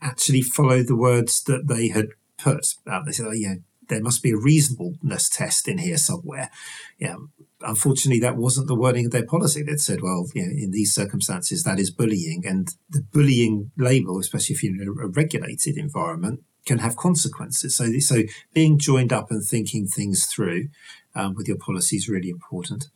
actually 0.00 0.42
follow 0.42 0.82
the 0.82 0.96
words 0.96 1.44
that 1.44 1.68
they 1.68 1.86
had 1.86 2.08
put. 2.36 2.74
Uh, 2.84 3.00
they 3.04 3.12
said, 3.12 3.26
oh, 3.28 3.32
yeah, 3.32 3.54
there 3.88 4.02
must 4.02 4.24
be 4.24 4.32
a 4.32 4.36
reasonableness 4.36 5.28
test 5.28 5.68
in 5.68 5.78
here 5.78 5.98
somewhere. 5.98 6.50
Yeah, 6.98 7.14
unfortunately, 7.60 8.18
that 8.18 8.36
wasn't 8.36 8.66
the 8.66 8.74
wording 8.74 9.06
of 9.06 9.12
their 9.12 9.24
policy. 9.24 9.62
They 9.62 9.76
said, 9.76 10.02
well, 10.02 10.26
you 10.34 10.42
know, 10.42 10.50
in 10.50 10.72
these 10.72 10.92
circumstances, 10.92 11.62
that 11.62 11.78
is 11.78 11.92
bullying. 11.92 12.42
And 12.44 12.74
the 12.90 13.02
bullying 13.12 13.70
label, 13.78 14.18
especially 14.18 14.54
if 14.54 14.64
you're 14.64 14.82
in 14.82 14.96
a 15.00 15.06
regulated 15.06 15.76
environment, 15.76 16.40
can 16.66 16.78
have 16.78 16.96
consequences. 16.96 17.76
So, 17.76 17.98
so 17.98 18.22
being 18.54 18.78
joined 18.78 19.12
up 19.12 19.30
and 19.30 19.44
thinking 19.44 19.86
things 19.86 20.26
through 20.26 20.68
um, 21.14 21.34
with 21.34 21.48
your 21.48 21.58
policy 21.58 21.96
is 21.96 22.08
really 22.08 22.30
important. 22.30 22.88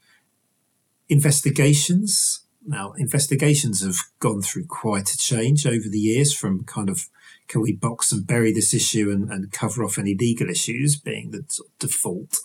Investigations. 1.08 2.40
Now, 2.64 2.92
investigations 2.92 3.82
have 3.85 3.96
gone 4.18 4.42
through 4.42 4.66
quite 4.66 5.11
a 5.11 5.18
change 5.18 5.66
over 5.66 5.88
the 5.88 5.99
years 5.99 6.35
from 6.35 6.64
kind 6.64 6.88
of 6.88 7.08
can 7.49 7.61
we 7.61 7.73
box 7.73 8.11
and 8.11 8.26
bury 8.26 8.52
this 8.52 8.75
issue 8.75 9.11
and, 9.11 9.30
and 9.30 9.52
cover 9.52 9.85
off 9.85 9.99
any 9.99 10.16
legal 10.16 10.50
issues 10.50 10.96
being 10.96 11.30
the 11.30 11.44
default 11.78 12.38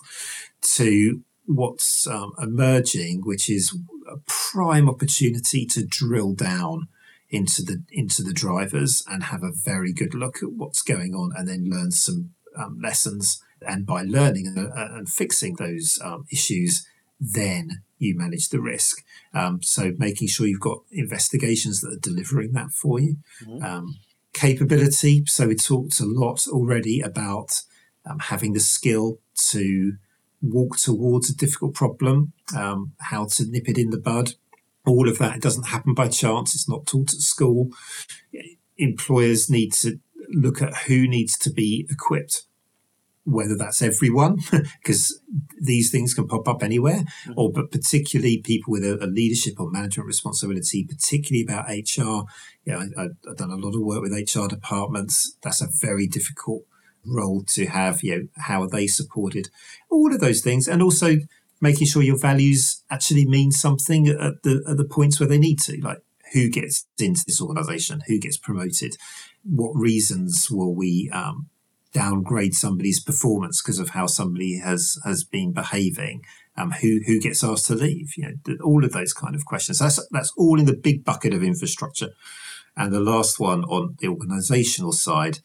to 0.60 1.22
what's 1.46 2.06
um, 2.06 2.32
emerging, 2.40 3.22
which 3.24 3.50
is 3.50 3.76
a 4.08 4.16
prime 4.26 4.88
opportunity 4.88 5.66
to 5.66 5.84
drill 5.84 6.34
down 6.34 6.86
into 7.32 7.62
the 7.62 7.82
into 7.90 8.22
the 8.22 8.32
drivers 8.32 9.02
and 9.10 9.24
have 9.24 9.42
a 9.42 9.50
very 9.52 9.92
good 9.92 10.14
look 10.14 10.36
at 10.42 10.52
what's 10.52 10.82
going 10.82 11.14
on, 11.14 11.32
and 11.36 11.48
then 11.48 11.68
learn 11.68 11.90
some 11.90 12.30
um, 12.56 12.78
lessons. 12.80 13.42
And 13.66 13.86
by 13.86 14.02
learning 14.02 14.48
and, 14.48 14.58
uh, 14.58 14.96
and 14.96 15.08
fixing 15.08 15.54
those 15.56 15.98
um, 16.04 16.24
issues, 16.30 16.86
then 17.18 17.82
you 17.98 18.16
manage 18.16 18.48
the 18.48 18.60
risk. 18.60 19.04
Um, 19.32 19.62
so 19.62 19.92
making 19.98 20.28
sure 20.28 20.46
you've 20.46 20.60
got 20.60 20.82
investigations 20.90 21.80
that 21.80 21.92
are 21.92 22.00
delivering 22.00 22.52
that 22.52 22.70
for 22.72 23.00
you. 23.00 23.16
Mm-hmm. 23.44 23.64
Um, 23.64 23.94
capability. 24.32 25.24
So 25.26 25.48
we 25.48 25.54
talked 25.54 26.00
a 26.00 26.04
lot 26.04 26.46
already 26.48 27.00
about 27.00 27.62
um, 28.04 28.18
having 28.18 28.52
the 28.52 28.60
skill 28.60 29.20
to 29.50 29.92
walk 30.40 30.76
towards 30.76 31.30
a 31.30 31.36
difficult 31.36 31.74
problem, 31.74 32.32
um, 32.56 32.92
how 32.98 33.26
to 33.26 33.44
nip 33.48 33.68
it 33.68 33.78
in 33.78 33.90
the 33.90 33.98
bud. 33.98 34.32
All 34.86 35.08
of 35.08 35.18
that 35.18 35.40
doesn't 35.40 35.68
happen 35.68 35.94
by 35.94 36.08
chance. 36.08 36.54
It's 36.54 36.68
not 36.68 36.86
taught 36.86 37.12
at 37.12 37.20
school. 37.20 37.68
Employers 38.78 39.48
need 39.48 39.72
to 39.74 39.98
look 40.30 40.60
at 40.60 40.74
who 40.86 41.06
needs 41.06 41.38
to 41.38 41.50
be 41.50 41.86
equipped, 41.90 42.42
whether 43.24 43.56
that's 43.56 43.82
everyone, 43.82 44.38
because 44.82 45.20
these 45.60 45.90
things 45.90 46.14
can 46.14 46.26
pop 46.26 46.48
up 46.48 46.62
anywhere, 46.62 47.04
mm-hmm. 47.26 47.32
or 47.36 47.52
but 47.52 47.70
particularly 47.70 48.40
people 48.42 48.72
with 48.72 48.84
a, 48.84 48.98
a, 49.04 49.06
leadership 49.06 49.54
or 49.58 49.70
management 49.70 50.06
responsibility, 50.06 50.84
particularly 50.84 51.44
about 51.44 51.68
HR. 51.68 52.24
Yeah, 52.64 52.84
I, 52.96 53.08
have 53.26 53.36
done 53.36 53.50
a 53.50 53.56
lot 53.56 53.74
of 53.74 53.82
work 53.82 54.02
with 54.02 54.12
HR 54.12 54.48
departments. 54.48 55.36
That's 55.42 55.62
a 55.62 55.68
very 55.80 56.06
difficult 56.06 56.64
role 57.04 57.44
to 57.48 57.66
have, 57.66 58.02
you 58.02 58.16
know, 58.16 58.28
how 58.38 58.62
are 58.62 58.68
they 58.68 58.86
supported? 58.86 59.48
All 59.90 60.12
of 60.12 60.20
those 60.20 60.40
things. 60.40 60.68
And 60.68 60.82
also 60.82 61.16
making 61.62 61.86
sure 61.86 62.02
your 62.02 62.18
values 62.18 62.82
actually 62.90 63.24
mean 63.24 63.52
something 63.52 64.08
at 64.08 64.42
the, 64.42 64.62
at 64.68 64.76
the 64.76 64.84
points 64.84 65.18
where 65.18 65.28
they 65.28 65.38
need 65.38 65.60
to, 65.60 65.80
like 65.80 65.98
who 66.32 66.50
gets 66.50 66.86
into 66.98 67.22
this 67.26 67.40
organization, 67.40 68.02
who 68.08 68.18
gets 68.18 68.36
promoted, 68.36 68.96
what 69.44 69.72
reasons 69.74 70.48
will 70.50 70.74
we 70.74 71.08
um, 71.12 71.48
downgrade 71.92 72.54
somebody's 72.54 73.02
performance 73.02 73.62
because 73.62 73.78
of 73.78 73.90
how 73.90 74.06
somebody 74.06 74.58
has 74.58 74.98
has 75.04 75.24
been 75.24 75.52
behaving, 75.52 76.22
um, 76.56 76.72
who 76.72 77.00
who 77.06 77.20
gets 77.20 77.44
asked 77.44 77.66
to 77.66 77.74
leave, 77.74 78.16
you 78.16 78.24
know, 78.24 78.56
all 78.64 78.84
of 78.84 78.92
those 78.92 79.12
kind 79.12 79.34
of 79.34 79.44
questions. 79.44 79.78
That's 79.78 80.04
that's 80.10 80.32
all 80.36 80.58
in 80.58 80.66
the 80.66 80.76
big 80.76 81.04
bucket 81.04 81.32
of 81.32 81.42
infrastructure. 81.42 82.10
And 82.76 82.92
the 82.92 83.00
last 83.00 83.38
one 83.38 83.64
on 83.64 83.96
the 84.00 84.08
organizational 84.08 84.92
side 84.92 85.40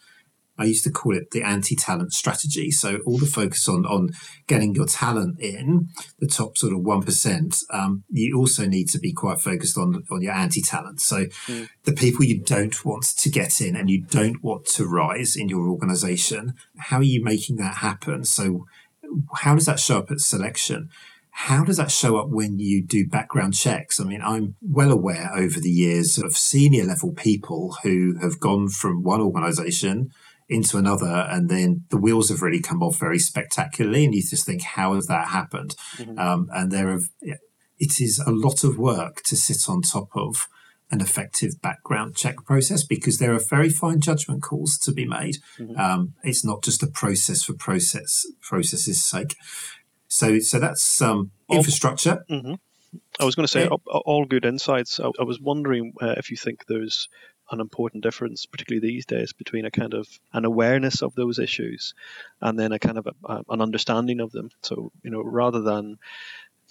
I 0.58 0.66
used 0.66 0.84
to 0.86 0.92
call 0.92 1.16
it 1.16 1.32
the 1.32 1.44
anti-talent 1.44 2.14
strategy. 2.14 2.72
So 2.72 2.98
all 3.06 3.18
the 3.18 3.26
focus 3.26 3.68
on 3.68 3.86
on 3.86 4.10
getting 4.48 4.76
your 4.76 4.86
talent 4.86 5.40
in 5.40 5.90
the 6.20 6.28
top 6.28 6.58
sort 6.58 6.74
of 6.74 6.82
one 6.82 7.04
percent. 7.04 7.58
Um, 7.72 8.04
you 8.10 8.38
also 8.38 8.66
need 8.66 8.90
to 8.90 9.00
be 9.00 9.14
quite 9.14 9.40
focused 9.40 9.78
on 9.78 10.04
on 10.10 10.22
your 10.22 10.34
anti-talent. 10.34 11.02
So 11.02 11.26
mm. 11.48 11.70
the 11.84 11.94
people 11.94 12.26
you 12.26 12.40
don't 12.40 12.84
want 12.86 13.06
to 13.18 13.30
get 13.30 13.62
in 13.62 13.76
and 13.76 13.90
you 13.90 14.04
don't 14.04 14.44
want 14.44 14.66
to 14.68 14.86
rise 14.86 15.36
in 15.36 15.50
your 15.50 15.70
organization. 15.70 16.54
How 16.78 16.98
are 16.98 17.04
you 17.04 17.24
making 17.24 17.58
that 17.58 17.78
happen? 17.78 18.24
So 18.24 18.66
how 19.36 19.56
does 19.56 19.66
that 19.66 19.80
show 19.80 20.00
up 20.00 20.12
at 20.12 20.20
selection? 20.20 20.90
How 21.32 21.64
does 21.64 21.78
that 21.78 21.92
show 21.92 22.18
up 22.18 22.30
when 22.30 22.58
you 22.58 22.84
do 22.84 23.08
background 23.08 23.54
checks? 23.54 24.00
I 24.00 24.06
mean, 24.06 24.24
I'm 24.24 24.56
well 24.60 24.92
aware 24.92 25.30
over 25.36 25.60
the 25.60 25.70
years 25.70 26.18
of 26.18 26.36
senior 26.36 26.84
level 26.84 27.14
people 27.14 27.78
who 27.84 28.18
have 28.20 28.40
gone 28.40 28.70
from 28.70 29.04
one 29.04 29.22
organization 29.22 30.10
into 30.50 30.78
another, 30.78 31.28
and 31.30 31.50
then 31.50 31.84
the 31.90 31.98
wheels 31.98 32.30
have 32.30 32.42
really 32.42 32.62
come 32.62 32.82
off 32.82 32.98
very 32.98 33.20
spectacularly, 33.20 34.06
and 34.06 34.16
you 34.16 34.22
just 34.22 34.46
think, 34.46 34.62
how 34.62 34.94
has 34.94 35.08
that 35.08 35.28
happened? 35.28 35.76
Mm-hmm. 35.98 36.18
Um, 36.18 36.48
and 36.54 36.72
there 36.72 36.90
have, 36.90 37.04
it 37.22 38.00
is 38.00 38.20
a 38.26 38.32
lot 38.32 38.64
of 38.64 38.78
work 38.78 39.24
to 39.26 39.36
sit 39.36 39.70
on 39.70 39.82
top 39.82 40.10
of 40.16 40.48
an 40.90 41.02
effective 41.02 41.62
background 41.62 42.16
check 42.16 42.38
process 42.46 42.84
because 42.84 43.18
there 43.18 43.34
are 43.34 43.42
very 43.50 43.70
fine 43.70 44.00
judgment 44.00 44.42
calls 44.42 44.78
to 44.78 44.94
be 44.94 45.06
made. 45.06 45.38
Mm-hmm. 45.60 45.78
Um, 45.78 46.14
it's 46.24 46.46
not 46.46 46.64
just 46.64 46.82
a 46.82 46.88
process 46.88 47.44
for 47.44 47.54
process 47.54 48.26
processes' 48.42 49.04
sake. 49.04 49.36
So, 50.08 50.40
so 50.40 50.60
that's 50.60 51.02
um, 51.02 51.32
infrastructure. 51.52 52.24
Mm-hmm. 52.30 52.54
I 53.20 53.26
was 53.26 53.36
going 53.36 53.46
to 53.46 53.52
say 53.52 53.68
all, 53.68 53.82
all, 53.86 54.26
good 54.26 54.46
insights. 54.46 55.00
I, 55.02 55.12
I 55.20 55.24
was 55.24 55.42
wondering 55.42 55.94
uh, 56.02 56.16
if 56.18 56.32
you 56.32 56.38
think 56.38 56.66
there's 56.68 57.10
an 57.52 57.60
important 57.60 58.04
difference, 58.04 58.46
particularly 58.46 58.86
these 58.86 59.06
days, 59.06 59.34
between 59.34 59.66
a 59.66 59.72
kind 59.72 59.94
of 59.94 60.08
an 60.34 60.46
awareness 60.46 61.02
of 61.02 61.16
those 61.16 61.40
issues 61.40 61.94
and 62.42 62.60
then 62.60 62.72
a 62.72 62.80
kind 62.80 62.98
of 62.98 63.08
a, 63.26 63.44
an 63.50 63.62
understanding 63.62 64.20
of 64.20 64.32
them. 64.32 64.50
So, 64.62 64.92
you 65.04 65.12
know, 65.12 65.22
rather 65.22 65.62
than 65.62 65.98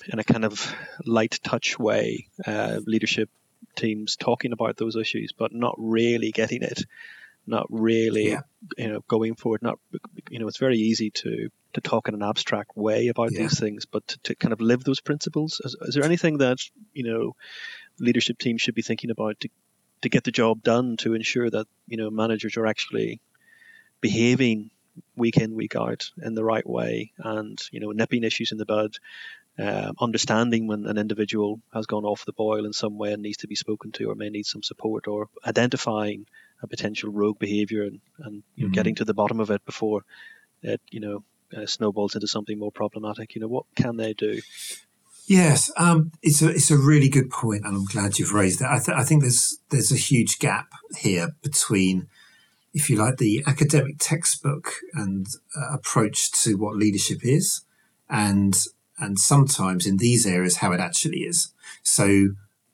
in 0.09 0.19
a 0.19 0.25
kind 0.25 0.45
of 0.45 0.75
light 1.05 1.41
touch 1.43 1.79
way, 1.79 2.29
uh, 2.47 2.81
leadership 2.87 3.31
teams 3.75 4.17
talking 4.17 4.53
about 4.53 4.77
those 4.77 4.97
issues, 4.97 5.33
but 5.33 5.53
not 5.55 5.75
really 5.79 6.33
getting 6.33 6.63
it, 6.63 6.83
not 7.47 7.67
really, 7.71 8.31
yeah. 8.31 8.41
you 8.77 8.89
know, 8.89 9.01
going 9.09 9.35
for 9.37 9.57
it. 9.57 9.63
Not, 9.63 9.79
you 10.31 10.39
know, 10.39 10.49
it's 10.49 10.59
very 10.59 10.79
easy 10.79 11.11
to 11.11 11.49
to 11.75 11.81
talk 11.81 12.09
in 12.09 12.15
an 12.15 12.23
abstract 12.23 12.75
way 12.75 13.09
about 13.09 13.33
yeah. 13.33 13.41
these 13.41 13.61
things, 13.61 13.85
but 13.85 14.07
to, 14.09 14.19
to, 14.21 14.35
kind 14.35 14.55
of 14.55 14.63
live 14.63 14.83
those 14.83 15.01
principles. 15.01 15.61
Is, 15.63 15.77
is 15.83 15.95
there 15.95 16.05
anything 16.05 16.39
that 16.39 16.59
you 16.93 17.05
know 17.05 17.37
leadership 18.01 18.39
teams 18.39 18.63
should 18.63 18.75
be 18.75 18.83
thinking 18.83 19.11
about 19.11 19.41
to 19.41 19.49
to 20.03 20.09
get 20.09 20.25
the 20.25 20.31
job 20.31 20.63
done 20.63 20.97
to 20.99 21.15
ensure 21.15 21.49
that 21.51 21.67
you 21.87 21.97
know 21.97 22.11
managers 22.11 22.57
are 22.57 22.67
actually 22.67 23.21
behaving 24.01 24.71
week 25.15 25.37
in 25.37 25.55
week 25.55 25.77
out 25.77 26.11
in 26.23 26.35
the 26.35 26.45
right 26.45 26.67
way 26.67 27.13
and 27.19 27.61
you 27.71 27.81
know 27.81 27.91
nipping 27.93 28.25
issues 28.25 28.53
in 28.53 28.59
the 28.59 28.67
bud 28.67 28.97
uh, 29.59 29.93
understanding 30.01 30.67
when 30.67 30.87
an 30.87 30.99
individual 30.99 31.61
has 31.73 31.87
gone 31.87 32.05
off 32.05 32.27
the 32.27 32.33
boil 32.33 32.67
in 32.67 32.73
some 32.73 32.99
way 32.99 33.13
and 33.13 33.23
needs 33.23 33.39
to 33.39 33.47
be 33.47 33.55
spoken 33.55 33.91
to 33.91 34.11
or 34.11 34.15
may 34.15 34.29
need 34.29 34.45
some 34.45 34.63
support 34.63 35.09
or 35.09 35.29
identifying 35.47 36.27
a 36.63 36.67
potential 36.67 37.11
rogue 37.11 37.39
behavior 37.39 37.85
and, 37.85 38.01
and 38.19 38.43
mm-hmm. 38.59 38.71
getting 38.73 38.95
to 38.95 39.05
the 39.05 39.15
bottom 39.15 39.41
of 39.41 39.51
it 39.51 39.65
before 39.65 40.03
it 40.63 40.81
you 40.91 41.01
know 41.01 41.25
uh, 41.57 41.65
snowballs 41.65 42.15
into 42.15 42.27
something 42.27 42.59
more 42.59 42.73
problematic 42.73 43.35
you 43.35 43.41
know 43.41 43.49
what 43.49 43.65
can 43.75 43.97
they 43.97 44.13
do 44.13 44.41
Yes, 45.27 45.73
um, 45.77 46.13
it's 46.23 46.41
a 46.41 46.51
it's 46.51 46.71
a 46.71 46.77
really 46.79 47.09
good 47.09 47.31
point, 47.31 47.65
and 47.65 47.77
I'm 47.77 47.85
glad 47.85 48.19
you've 48.19 48.33
raised 48.33 48.61
it. 48.61 48.69
I, 48.69 48.79
th- 48.79 48.97
I 48.97 49.03
think 49.03 49.23
there's 49.23 49.59
there's 49.71 49.91
a 49.91 49.97
huge 49.97 50.39
gap 50.39 50.69
here 50.99 51.33
between, 51.43 52.07
if 52.73 52.89
you 52.89 52.97
like, 52.97 53.17
the 53.17 53.43
academic 53.45 53.97
textbook 53.99 54.75
and 54.95 55.27
uh, 55.57 55.75
approach 55.75 56.31
to 56.45 56.55
what 56.55 56.77
leadership 56.77 57.19
is, 57.25 57.63
and 58.09 58.57
and 58.99 59.19
sometimes 59.19 59.85
in 59.85 59.97
these 59.97 60.27
areas 60.27 60.59
how 60.59 60.71
it 60.71 60.81
actually 60.81 61.19
is. 61.19 61.53
So 61.83 62.29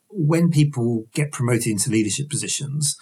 when 0.09 0.51
people 0.51 1.07
get 1.13 1.31
promoted 1.31 1.67
into 1.67 1.89
leadership 1.89 2.29
positions, 2.29 2.97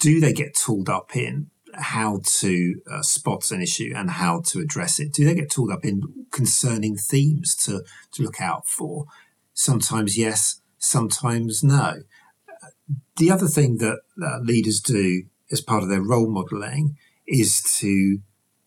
do 0.00 0.18
they 0.18 0.32
get 0.32 0.56
tooled 0.56 0.88
up 0.88 1.14
in 1.14 1.50
how 1.80 2.20
to 2.40 2.80
uh, 2.90 3.02
spot 3.02 3.50
an 3.50 3.62
issue 3.62 3.92
and 3.94 4.10
how 4.10 4.42
to 4.46 4.60
address 4.60 4.98
it? 4.98 5.12
Do 5.12 5.24
they 5.24 5.34
get 5.34 5.50
tooled 5.50 5.72
up 5.72 5.84
in 5.84 6.26
concerning 6.30 6.96
themes 6.96 7.54
to, 7.64 7.82
to 8.12 8.22
look 8.22 8.40
out 8.40 8.66
for? 8.66 9.06
Sometimes 9.54 10.16
yes, 10.16 10.60
sometimes 10.78 11.62
no. 11.62 12.02
The 13.16 13.30
other 13.30 13.48
thing 13.48 13.78
that 13.78 14.00
uh, 14.22 14.38
leaders 14.40 14.80
do 14.80 15.24
as 15.50 15.60
part 15.60 15.82
of 15.82 15.88
their 15.88 16.02
role 16.02 16.30
modeling 16.30 16.96
is 17.26 17.62
to 17.78 18.18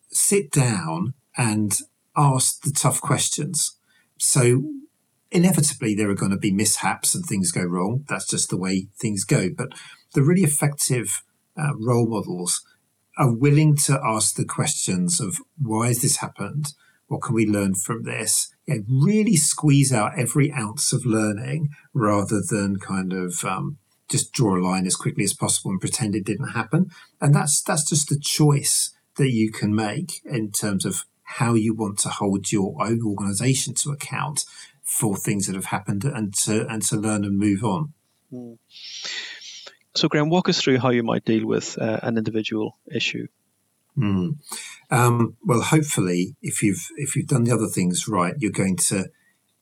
sit 0.10 0.52
down 0.52 1.14
and 1.38 1.78
ask 2.16 2.62
the 2.62 2.72
tough 2.72 3.02
questions. 3.02 3.78
So 4.18 4.64
inevitably 5.32 5.96
there 5.96 6.10
are 6.10 6.16
going 6.16 6.32
to 6.32 6.38
be 6.38 6.52
mishaps 6.52 7.16
and 7.16 7.26
things 7.26 7.52
go 7.52 7.64
wrong. 7.64 8.06
That's 8.08 8.28
just 8.28 8.50
the 8.50 8.58
way 8.58 8.88
things 9.00 9.24
go. 9.24 9.50
But 9.56 9.70
the 10.14 10.22
really 10.22 10.44
effective 10.44 11.24
uh, 11.58 11.74
role 11.80 12.08
models 12.08 12.62
are 13.22 13.32
willing 13.32 13.76
to 13.76 14.02
ask 14.04 14.36
the 14.36 14.46
questions 14.46 15.22
of 15.22 15.38
why 15.62 15.88
has 15.88 16.02
this 16.02 16.18
happened? 16.18 16.74
What 17.06 17.22
can 17.22 17.36
we 17.36 17.46
learn 17.46 17.76
from 17.76 18.02
this? 18.04 18.52
Yeah, 18.66 18.78
really 18.90 19.36
squeeze 19.36 19.94
out 19.94 20.18
every 20.18 20.52
ounce 20.52 20.92
of 20.92 21.06
learning 21.06 21.70
rather 21.94 22.42
than 22.42 22.80
kind 22.80 23.14
of 23.14 23.46
um, 23.46 23.78
just 24.10 24.34
draw 24.34 24.58
a 24.58 24.60
line 24.60 24.88
as 24.88 24.96
quickly 24.96 25.24
as 25.24 25.36
possible 25.36 25.70
and 25.70 25.80
pretend 25.80 26.16
it 26.16 26.26
didn't 26.26 26.54
happen. 26.54 26.90
And 27.22 27.36
that's 27.36 27.62
that's 27.62 27.88
just 27.88 28.10
the 28.10 28.20
choice 28.20 28.92
that 29.18 29.30
you 29.30 29.52
can 29.52 29.76
make 29.76 30.22
in 30.26 30.52
terms 30.52 30.84
of 30.84 31.06
how 31.24 31.54
you 31.54 31.76
want 31.76 32.00
to 32.00 32.10
hold 32.10 32.52
your 32.52 32.76
own 32.82 33.02
organization 33.06 33.76
to 33.76 33.92
account 33.92 34.46
for 34.82 35.16
things 35.16 35.46
that 35.46 35.56
have 35.56 35.66
happened 35.66 36.06
and 36.06 36.34
to 36.34 36.66
and 36.68 36.82
to 36.84 36.96
learn 36.96 37.24
and 37.24 37.38
move 37.38 37.64
on. 37.64 37.94
Mm. 38.34 38.58
So, 39.94 40.08
Graham, 40.08 40.30
walk 40.30 40.48
us 40.48 40.62
through 40.62 40.80
how 40.80 40.90
you 40.90 41.04
might 41.04 41.26
deal 41.26 41.46
with 41.46 41.78
uh, 41.78 42.00
an 42.02 42.18
individual 42.18 42.78
issue. 42.94 43.28
Mm. 43.98 44.38
Um, 44.90 45.36
well, 45.44 45.62
hopefully, 45.62 46.36
if 46.42 46.64
you've 46.64 46.88
if 46.96 47.16
you've 47.16 47.28
done 47.28 47.44
the 47.44 47.54
other 47.54 47.68
things 47.68 48.08
right, 48.08 48.34
you're 48.38 48.52
going 48.52 48.78
to 48.78 49.10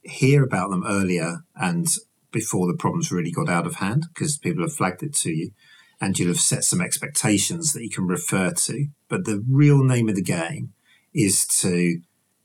hear 0.02 0.44
about 0.44 0.70
them 0.70 0.84
earlier 0.88 1.44
and 1.56 1.88
before 2.32 2.68
the 2.68 2.78
problems 2.78 3.12
really 3.12 3.32
got 3.32 3.50
out 3.50 3.66
of 3.66 3.76
hand 3.76 4.06
because 4.14 4.38
people 4.38 4.64
have 4.64 4.74
flagged 4.74 5.02
it 5.02 5.14
to 5.14 5.32
you, 5.32 5.52
and 6.00 6.18
you'll 6.18 6.30
have 6.30 6.40
set 6.40 6.64
some 6.64 6.80
expectations 6.80 7.74
that 7.74 7.84
you 7.84 7.90
can 7.90 8.06
refer 8.08 8.52
to. 8.52 8.88
But 9.08 9.26
the 9.26 9.44
real 9.50 9.84
name 9.84 10.10
of 10.10 10.16
the 10.16 10.22
game 10.22 10.74
is 11.14 11.46
to 11.62 12.02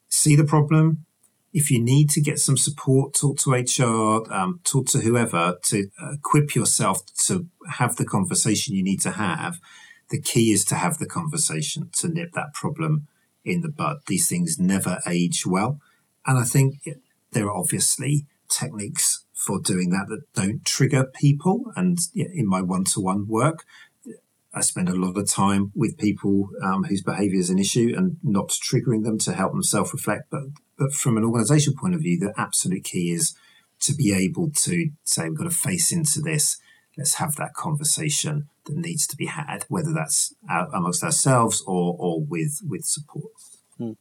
see 0.09 0.37
the 0.37 0.45
problem. 0.45 1.05
If 1.55 1.71
you 1.71 1.81
need 1.81 2.11
to 2.11 2.21
get 2.21 2.39
some 2.39 2.59
support, 2.59 3.15
talk 3.15 3.39
to 3.39 3.53
HR, 3.53 4.31
um, 4.31 4.61
talk 4.65 4.87
to 4.89 4.99
whoever 4.99 5.57
to 5.63 5.89
equip 6.13 6.55
yourself 6.55 7.01
to 7.27 7.47
have 7.71 7.97
the 7.97 8.05
conversation 8.05 8.75
you 8.75 8.83
need 8.83 9.01
to 9.03 9.13
have 9.13 9.61
the 10.11 10.21
key 10.21 10.53
is 10.53 10.65
to 10.67 10.77
have 10.77 10.99
the 10.99 11.07
conversation 11.07 11.91
to 11.93 12.09
nip 12.09 12.33
that 12.35 12.55
problem 12.55 13.09
in 13.45 13.63
the 13.63 13.69
bud. 13.69 13.99
These 14.07 14.29
things 14.29 14.59
never 14.59 15.01
age 15.07 15.47
well. 15.47 15.81
And 16.27 16.39
I 16.39 16.45
think 16.45 16.89
there 17.33 17.47
are 17.47 17.57
obviously 17.57 18.27
techniques 18.49 19.25
for 19.33 19.61
doing 19.61 19.91
that 19.91 20.07
that 20.09 20.23
don't 20.35 20.65
trigger 20.65 21.05
people. 21.05 21.73
And 21.77 21.99
in 22.15 22.47
my 22.47 22.63
one 22.63 22.85
to 22.85 23.01
one 23.01 23.27
work, 23.27 23.65
I 24.53 24.61
spend 24.61 24.89
a 24.89 24.95
lot 24.95 25.19
of 25.19 25.29
time 25.29 25.73
with 25.75 25.99
people 25.99 26.51
um, 26.63 26.85
whose 26.85 27.03
behavior 27.03 27.41
is 27.41 27.51
an 27.51 27.59
issue 27.59 27.93
and 27.97 28.19
not 28.23 28.51
triggering 28.51 29.03
them 29.03 29.19
to 29.21 29.33
help 29.33 29.53
them 29.53 29.63
self 29.63 29.93
reflect. 29.93 30.31
But, 30.31 30.45
but 30.79 30.93
from 30.93 31.17
an 31.17 31.25
organizational 31.25 31.79
point 31.79 31.95
of 31.95 32.01
view, 32.01 32.19
the 32.19 32.33
absolute 32.37 32.85
key 32.85 33.11
is 33.11 33.35
to 33.81 33.95
be 33.95 34.13
able 34.13 34.51
to 34.51 34.91
say, 35.05 35.29
we've 35.29 35.39
got 35.39 35.45
to 35.45 35.51
face 35.51 35.93
into 35.93 36.21
this 36.21 36.59
let's 36.97 37.15
have 37.15 37.35
that 37.37 37.55
conversation 37.55 38.49
that 38.67 38.77
needs 38.77 39.07
to 39.09 39.17
be 39.17 39.27
had, 39.27 39.65
whether 39.69 39.93
that's 39.93 40.35
amongst 40.73 41.03
ourselves 41.03 41.63
or, 41.67 41.97
or 41.99 42.21
with 42.21 42.61
with 42.69 42.85
support. 42.85 43.33
Hmm. 43.79 43.93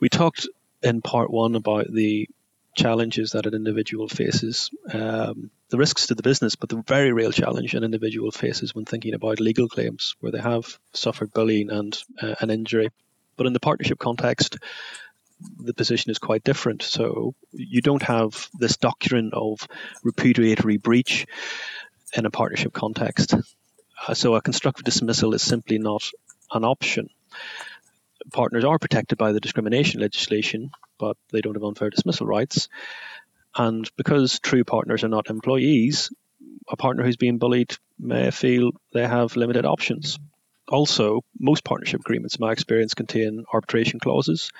We 0.00 0.08
talked 0.08 0.48
in 0.82 1.00
part 1.00 1.30
one 1.30 1.54
about 1.54 1.92
the 1.92 2.28
challenges 2.74 3.32
that 3.32 3.46
an 3.46 3.54
individual 3.54 4.08
faces, 4.08 4.70
um, 4.92 5.50
the 5.68 5.76
risks 5.76 6.06
to 6.06 6.14
the 6.14 6.22
business, 6.22 6.56
but 6.56 6.70
the 6.70 6.82
very 6.86 7.12
real 7.12 7.30
challenge 7.30 7.74
an 7.74 7.84
individual 7.84 8.30
faces 8.30 8.74
when 8.74 8.86
thinking 8.86 9.14
about 9.14 9.40
legal 9.40 9.68
claims 9.68 10.16
where 10.20 10.32
they 10.32 10.40
have 10.40 10.78
suffered 10.94 11.32
bullying 11.32 11.70
and 11.70 11.98
uh, 12.20 12.34
an 12.40 12.50
injury. 12.50 12.90
But 13.36 13.46
in 13.46 13.52
the 13.52 13.60
partnership 13.60 13.98
context, 13.98 14.58
the 15.58 15.74
position 15.74 16.10
is 16.10 16.18
quite 16.18 16.44
different. 16.44 16.82
So 16.82 17.34
you 17.52 17.80
don't 17.80 18.02
have 18.02 18.48
this 18.58 18.76
doctrine 18.76 19.30
of 19.32 19.66
repudiatory 20.02 20.76
breach 20.76 21.26
in 22.14 22.26
a 22.26 22.30
partnership 22.30 22.72
context. 22.72 23.34
Uh, 24.06 24.14
so 24.14 24.34
a 24.34 24.42
constructive 24.42 24.84
dismissal 24.84 25.34
is 25.34 25.42
simply 25.42 25.78
not 25.78 26.02
an 26.52 26.64
option. 26.64 27.08
Partners 28.32 28.64
are 28.64 28.78
protected 28.78 29.18
by 29.18 29.32
the 29.32 29.40
discrimination 29.40 30.00
legislation, 30.00 30.70
but 30.98 31.16
they 31.30 31.40
don't 31.40 31.54
have 31.54 31.64
unfair 31.64 31.90
dismissal 31.90 32.26
rights. 32.26 32.68
And 33.56 33.88
because 33.96 34.38
true 34.38 34.64
partners 34.64 35.04
are 35.04 35.08
not 35.08 35.28
employees, 35.28 36.12
a 36.68 36.76
partner 36.76 37.04
who's 37.04 37.16
being 37.16 37.38
bullied 37.38 37.76
may 37.98 38.30
feel 38.30 38.72
they 38.92 39.06
have 39.06 39.36
limited 39.36 39.66
options. 39.66 40.18
Also, 40.68 41.22
most 41.38 41.64
partnership 41.64 42.00
agreements, 42.00 42.36
in 42.36 42.44
my 42.44 42.52
experience, 42.52 42.94
contain 42.94 43.44
arbitration 43.52 44.00
clauses. 44.00 44.52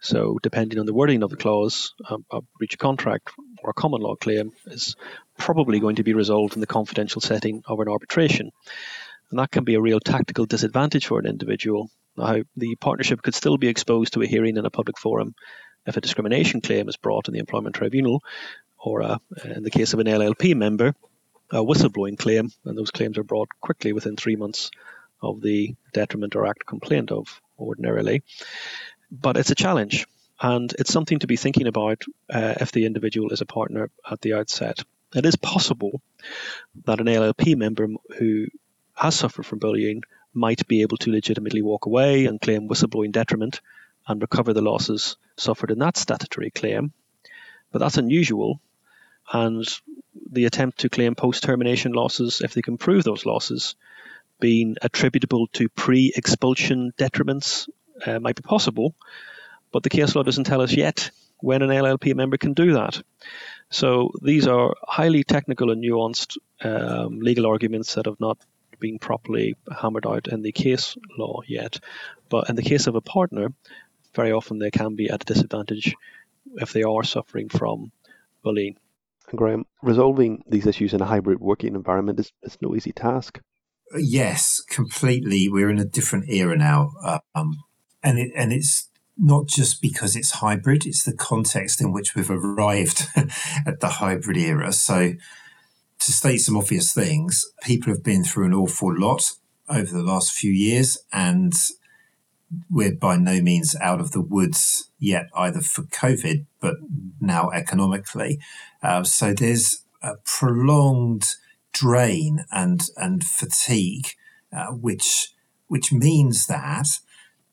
So, 0.00 0.38
depending 0.42 0.78
on 0.78 0.86
the 0.86 0.94
wording 0.94 1.22
of 1.22 1.30
the 1.30 1.36
clause, 1.36 1.94
um, 2.08 2.24
a 2.30 2.40
breach 2.58 2.72
of 2.72 2.78
contract 2.78 3.30
or 3.62 3.70
a 3.70 3.74
common 3.74 4.00
law 4.00 4.16
claim 4.16 4.52
is 4.66 4.96
probably 5.38 5.78
going 5.78 5.96
to 5.96 6.02
be 6.02 6.14
resolved 6.14 6.54
in 6.54 6.60
the 6.60 6.66
confidential 6.66 7.20
setting 7.20 7.62
of 7.66 7.80
an 7.80 7.88
arbitration. 7.88 8.50
And 9.30 9.38
that 9.38 9.50
can 9.50 9.64
be 9.64 9.74
a 9.74 9.80
real 9.80 10.00
tactical 10.00 10.46
disadvantage 10.46 11.06
for 11.06 11.18
an 11.18 11.26
individual. 11.26 11.90
Now, 12.16 12.42
the 12.56 12.76
partnership 12.76 13.22
could 13.22 13.34
still 13.34 13.58
be 13.58 13.68
exposed 13.68 14.14
to 14.14 14.22
a 14.22 14.26
hearing 14.26 14.56
in 14.56 14.64
a 14.64 14.70
public 14.70 14.98
forum 14.98 15.34
if 15.86 15.96
a 15.96 16.00
discrimination 16.00 16.60
claim 16.62 16.88
is 16.88 16.96
brought 16.96 17.28
in 17.28 17.34
the 17.34 17.40
employment 17.40 17.74
tribunal, 17.74 18.22
or 18.78 19.02
uh, 19.02 19.18
in 19.44 19.62
the 19.62 19.70
case 19.70 19.92
of 19.92 20.00
an 20.00 20.06
LLP 20.06 20.54
member, 20.56 20.94
a 21.50 21.56
whistleblowing 21.56 22.18
claim, 22.18 22.50
and 22.64 22.76
those 22.76 22.90
claims 22.90 23.18
are 23.18 23.24
brought 23.24 23.48
quickly 23.60 23.92
within 23.92 24.16
three 24.16 24.36
months 24.36 24.70
of 25.22 25.40
the 25.42 25.74
detriment 25.92 26.36
or 26.36 26.46
act 26.46 26.66
complained 26.66 27.12
of 27.12 27.40
ordinarily. 27.58 28.22
But 29.10 29.36
it's 29.36 29.50
a 29.50 29.56
challenge, 29.56 30.06
and 30.40 30.72
it's 30.78 30.92
something 30.92 31.18
to 31.20 31.26
be 31.26 31.36
thinking 31.36 31.66
about 31.66 32.02
uh, 32.28 32.54
if 32.60 32.72
the 32.72 32.86
individual 32.86 33.30
is 33.30 33.40
a 33.40 33.46
partner 33.46 33.90
at 34.08 34.20
the 34.20 34.34
outset. 34.34 34.80
It 35.14 35.26
is 35.26 35.36
possible 35.36 36.00
that 36.84 37.00
an 37.00 37.06
LLP 37.06 37.56
member 37.56 37.88
who 38.18 38.46
has 38.94 39.16
suffered 39.16 39.44
from 39.44 39.58
bullying 39.58 40.02
might 40.32 40.66
be 40.68 40.82
able 40.82 40.96
to 40.98 41.10
legitimately 41.10 41.62
walk 41.62 41.86
away 41.86 42.26
and 42.26 42.40
claim 42.40 42.68
whistleblowing 42.68 43.10
detriment 43.10 43.60
and 44.06 44.20
recover 44.20 44.52
the 44.52 44.62
losses 44.62 45.16
suffered 45.36 45.70
in 45.70 45.80
that 45.80 45.96
statutory 45.96 46.50
claim. 46.50 46.92
But 47.72 47.80
that's 47.80 47.98
unusual, 47.98 48.60
and 49.32 49.66
the 50.30 50.44
attempt 50.44 50.78
to 50.78 50.88
claim 50.88 51.14
post 51.14 51.42
termination 51.42 51.92
losses, 51.92 52.40
if 52.40 52.54
they 52.54 52.62
can 52.62 52.78
prove 52.78 53.04
those 53.04 53.26
losses, 53.26 53.74
being 54.38 54.76
attributable 54.82 55.48
to 55.48 55.68
pre 55.68 56.12
expulsion 56.14 56.92
detriments, 56.96 57.68
uh, 58.06 58.18
might 58.20 58.36
be 58.36 58.42
possible. 58.42 58.94
But 59.72 59.82
the 59.82 59.90
case 59.90 60.14
law 60.14 60.22
doesn't 60.22 60.44
tell 60.44 60.60
us 60.60 60.72
yet 60.72 61.10
when 61.38 61.62
an 61.62 61.70
LLP 61.70 62.14
member 62.14 62.36
can 62.36 62.54
do 62.54 62.74
that. 62.74 63.00
So 63.70 64.12
these 64.20 64.46
are 64.46 64.74
highly 64.82 65.22
technical 65.22 65.70
and 65.70 65.82
nuanced 65.82 66.36
um, 66.62 67.20
legal 67.20 67.46
arguments 67.46 67.94
that 67.94 68.06
have 68.06 68.20
not 68.20 68.38
been 68.80 68.98
properly 68.98 69.56
hammered 69.80 70.06
out 70.06 70.26
in 70.26 70.42
the 70.42 70.52
case 70.52 70.96
law 71.18 71.40
yet. 71.46 71.78
But 72.28 72.48
in 72.48 72.56
the 72.56 72.62
case 72.62 72.86
of 72.86 72.96
a 72.96 73.00
partner, 73.00 73.52
very 74.14 74.32
often 74.32 74.58
they 74.58 74.70
can 74.70 74.96
be 74.96 75.08
at 75.08 75.22
a 75.22 75.24
disadvantage 75.24 75.94
if 76.56 76.72
they 76.72 76.82
are 76.82 77.04
suffering 77.04 77.48
from 77.48 77.92
bullying. 78.42 78.76
And 79.28 79.38
Graham, 79.38 79.66
resolving 79.82 80.42
these 80.48 80.66
issues 80.66 80.92
in 80.92 81.00
a 81.00 81.06
hybrid 81.06 81.40
working 81.40 81.74
environment 81.74 82.18
is, 82.18 82.32
is 82.42 82.58
no 82.60 82.74
easy 82.74 82.92
task. 82.92 83.40
Yes, 83.96 84.62
completely. 84.68 85.48
We're 85.48 85.70
in 85.70 85.78
a 85.78 85.84
different 85.84 86.28
era 86.28 86.56
now, 86.56 86.92
um, 87.34 87.56
and 88.02 88.18
it 88.18 88.32
and 88.34 88.52
it's 88.52 88.90
not 89.20 89.46
just 89.46 89.82
because 89.82 90.16
it's 90.16 90.32
hybrid, 90.32 90.86
it's 90.86 91.04
the 91.04 91.12
context 91.12 91.80
in 91.80 91.92
which 91.92 92.14
we've 92.14 92.30
arrived 92.30 93.06
at 93.66 93.80
the 93.80 93.88
hybrid 93.88 94.38
era. 94.38 94.72
So, 94.72 95.12
to 95.98 96.12
state 96.12 96.38
some 96.38 96.56
obvious 96.56 96.94
things, 96.94 97.44
people 97.62 97.92
have 97.92 98.02
been 98.02 98.24
through 98.24 98.46
an 98.46 98.54
awful 98.54 98.98
lot 98.98 99.32
over 99.68 99.92
the 99.92 100.02
last 100.02 100.32
few 100.32 100.50
years, 100.50 100.98
and 101.12 101.52
we're 102.70 102.94
by 102.94 103.16
no 103.16 103.40
means 103.42 103.76
out 103.80 104.00
of 104.00 104.12
the 104.12 104.22
woods 104.22 104.90
yet, 104.98 105.26
either 105.36 105.60
for 105.60 105.82
COVID, 105.82 106.46
but 106.60 106.76
now 107.20 107.50
economically. 107.50 108.40
Uh, 108.82 109.04
so, 109.04 109.34
there's 109.34 109.84
a 110.02 110.14
prolonged 110.24 111.34
drain 111.72 112.44
and, 112.50 112.88
and 112.96 113.22
fatigue, 113.22 114.08
uh, 114.52 114.68
which, 114.68 115.34
which 115.68 115.92
means 115.92 116.46
that 116.46 116.86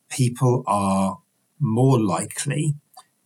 people 0.10 0.64
are 0.68 1.20
more 1.60 2.00
likely 2.00 2.76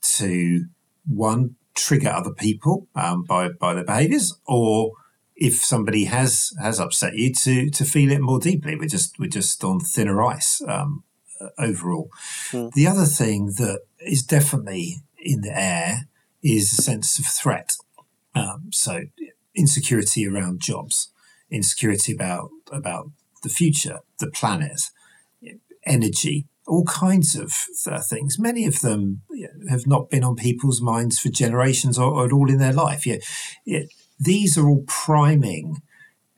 to 0.01 0.65
one 1.05 1.55
trigger 1.75 2.09
other 2.09 2.33
people 2.33 2.87
um, 2.95 3.23
by 3.23 3.49
by 3.49 3.73
their 3.73 3.83
behaviours, 3.83 4.37
or 4.45 4.91
if 5.35 5.55
somebody 5.55 6.05
has 6.05 6.53
has 6.61 6.79
upset 6.79 7.15
you, 7.15 7.33
to 7.33 7.69
to 7.69 7.85
feel 7.85 8.11
it 8.11 8.21
more 8.21 8.39
deeply. 8.39 8.75
We're 8.75 8.87
just 8.87 9.19
we're 9.19 9.29
just 9.29 9.63
on 9.63 9.79
thinner 9.79 10.21
ice 10.23 10.61
um, 10.67 11.03
overall. 11.57 12.09
Mm. 12.51 12.71
The 12.73 12.87
other 12.87 13.05
thing 13.05 13.47
that 13.57 13.81
is 13.99 14.23
definitely 14.23 14.97
in 15.17 15.41
the 15.41 15.57
air 15.57 16.07
is 16.43 16.73
a 16.73 16.81
sense 16.81 17.19
of 17.19 17.25
threat. 17.25 17.73
Um, 18.33 18.69
so 18.71 19.01
insecurity 19.55 20.27
around 20.27 20.61
jobs, 20.61 21.11
insecurity 21.49 22.13
about 22.13 22.49
about 22.71 23.11
the 23.43 23.49
future, 23.49 23.99
the 24.19 24.27
planet, 24.27 24.81
energy, 25.85 26.47
all 26.71 26.85
kinds 26.85 27.35
of 27.35 27.51
uh, 27.85 27.99
things. 27.99 28.39
Many 28.39 28.65
of 28.65 28.79
them 28.79 29.23
have 29.69 29.85
not 29.85 30.09
been 30.09 30.23
on 30.23 30.35
people's 30.35 30.81
minds 30.81 31.19
for 31.19 31.27
generations 31.27 31.99
or, 31.99 32.09
or 32.09 32.25
at 32.25 32.31
all 32.31 32.49
in 32.49 32.59
their 32.59 32.71
life. 32.71 33.05
Yeah, 33.05 33.17
yeah, 33.65 33.83
these 34.17 34.57
are 34.57 34.69
all 34.69 34.85
priming 34.87 35.81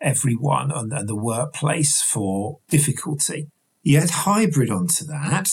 everyone 0.02 0.72
and, 0.72 0.92
and 0.92 1.08
the 1.08 1.16
workplace 1.16 2.02
for 2.02 2.58
difficulty. 2.68 3.48
You 3.84 4.00
add 4.00 4.10
hybrid 4.10 4.72
onto 4.72 5.06
that, 5.06 5.50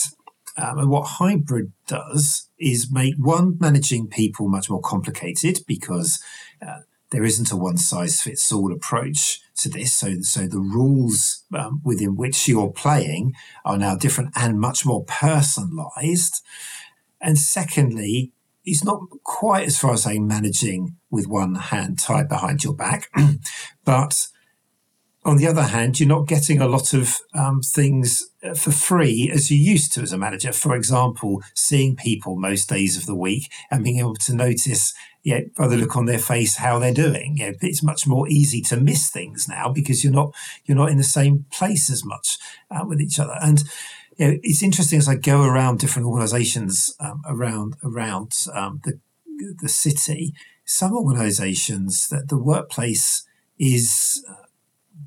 um, 0.57 0.79
and 0.79 0.89
what 0.89 1.07
hybrid 1.19 1.73
does 1.87 2.49
is 2.59 2.91
make 2.91 3.13
one 3.19 3.57
managing 3.59 4.07
people 4.07 4.49
much 4.49 4.67
more 4.67 4.81
complicated 4.81 5.59
because 5.67 6.19
uh, 6.59 6.79
there 7.11 7.23
isn't 7.23 7.51
a 7.51 7.55
one 7.55 7.77
size 7.77 8.21
fits 8.21 8.51
all 8.51 8.73
approach 8.73 9.41
to 9.57 9.69
this. 9.69 9.93
So, 9.95 10.21
so 10.21 10.47
the 10.47 10.59
rules 10.59 11.43
um, 11.53 11.81
within 11.83 12.15
which 12.15 12.47
you're 12.47 12.71
playing 12.71 13.33
are 13.63 13.77
now 13.77 13.95
different 13.95 14.31
and 14.35 14.59
much 14.59 14.85
more 14.85 15.03
personalized. 15.05 16.41
And 17.21 17.37
secondly, 17.37 18.31
it's 18.65 18.83
not 18.83 19.01
quite 19.23 19.67
as 19.67 19.79
far 19.79 19.93
as 19.93 20.03
saying 20.03 20.27
managing 20.27 20.95
with 21.09 21.27
one 21.27 21.55
hand 21.55 21.99
tied 21.99 22.29
behind 22.29 22.63
your 22.63 22.75
back, 22.75 23.09
but 23.85 24.27
on 25.23 25.37
the 25.37 25.47
other 25.47 25.63
hand, 25.63 25.99
you're 25.99 26.09
not 26.09 26.27
getting 26.27 26.61
a 26.61 26.67
lot 26.67 26.93
of 26.93 27.17
um, 27.35 27.61
things 27.61 28.27
uh, 28.43 28.55
for 28.55 28.71
free 28.71 29.29
as 29.31 29.51
you 29.51 29.57
used 29.57 29.93
to 29.93 30.01
as 30.01 30.11
a 30.11 30.17
manager. 30.17 30.51
For 30.51 30.75
example, 30.75 31.43
seeing 31.53 31.95
people 31.95 32.35
most 32.35 32.67
days 32.67 32.97
of 32.97 33.05
the 33.05 33.15
week 33.15 33.51
and 33.69 33.83
being 33.83 33.99
able 33.99 34.15
to 34.15 34.35
notice, 34.35 34.93
yeah, 35.23 35.41
by 35.55 35.67
the 35.67 35.77
look 35.77 35.95
on 35.95 36.05
their 36.05 36.19
face, 36.19 36.57
how 36.57 36.79
they're 36.79 36.93
doing. 36.93 37.37
Yeah, 37.37 37.51
it's 37.61 37.83
much 37.83 38.07
more 38.07 38.27
easy 38.27 38.61
to 38.63 38.77
miss 38.77 39.09
things 39.09 39.47
now 39.47 39.69
because 39.69 40.03
you're 40.03 40.13
not 40.13 40.33
you're 40.65 40.77
not 40.77 40.89
in 40.89 40.97
the 40.97 41.03
same 41.03 41.45
place 41.51 41.89
as 41.89 42.03
much 42.03 42.37
uh, 42.69 42.85
with 42.87 42.99
each 42.99 43.19
other. 43.19 43.35
And 43.41 43.63
you 44.17 44.27
know, 44.27 44.37
it's 44.43 44.63
interesting 44.63 44.99
as 44.99 45.07
I 45.07 45.15
go 45.15 45.43
around 45.43 45.79
different 45.79 46.07
organisations 46.07 46.95
um, 46.99 47.21
around 47.27 47.75
around 47.83 48.33
um, 48.53 48.81
the 48.83 48.99
the 49.59 49.69
city. 49.69 50.33
Some 50.65 50.93
organisations 50.93 52.07
that 52.09 52.29
the 52.29 52.37
workplace 52.37 53.25
is 53.59 54.25
uh, 54.29 54.47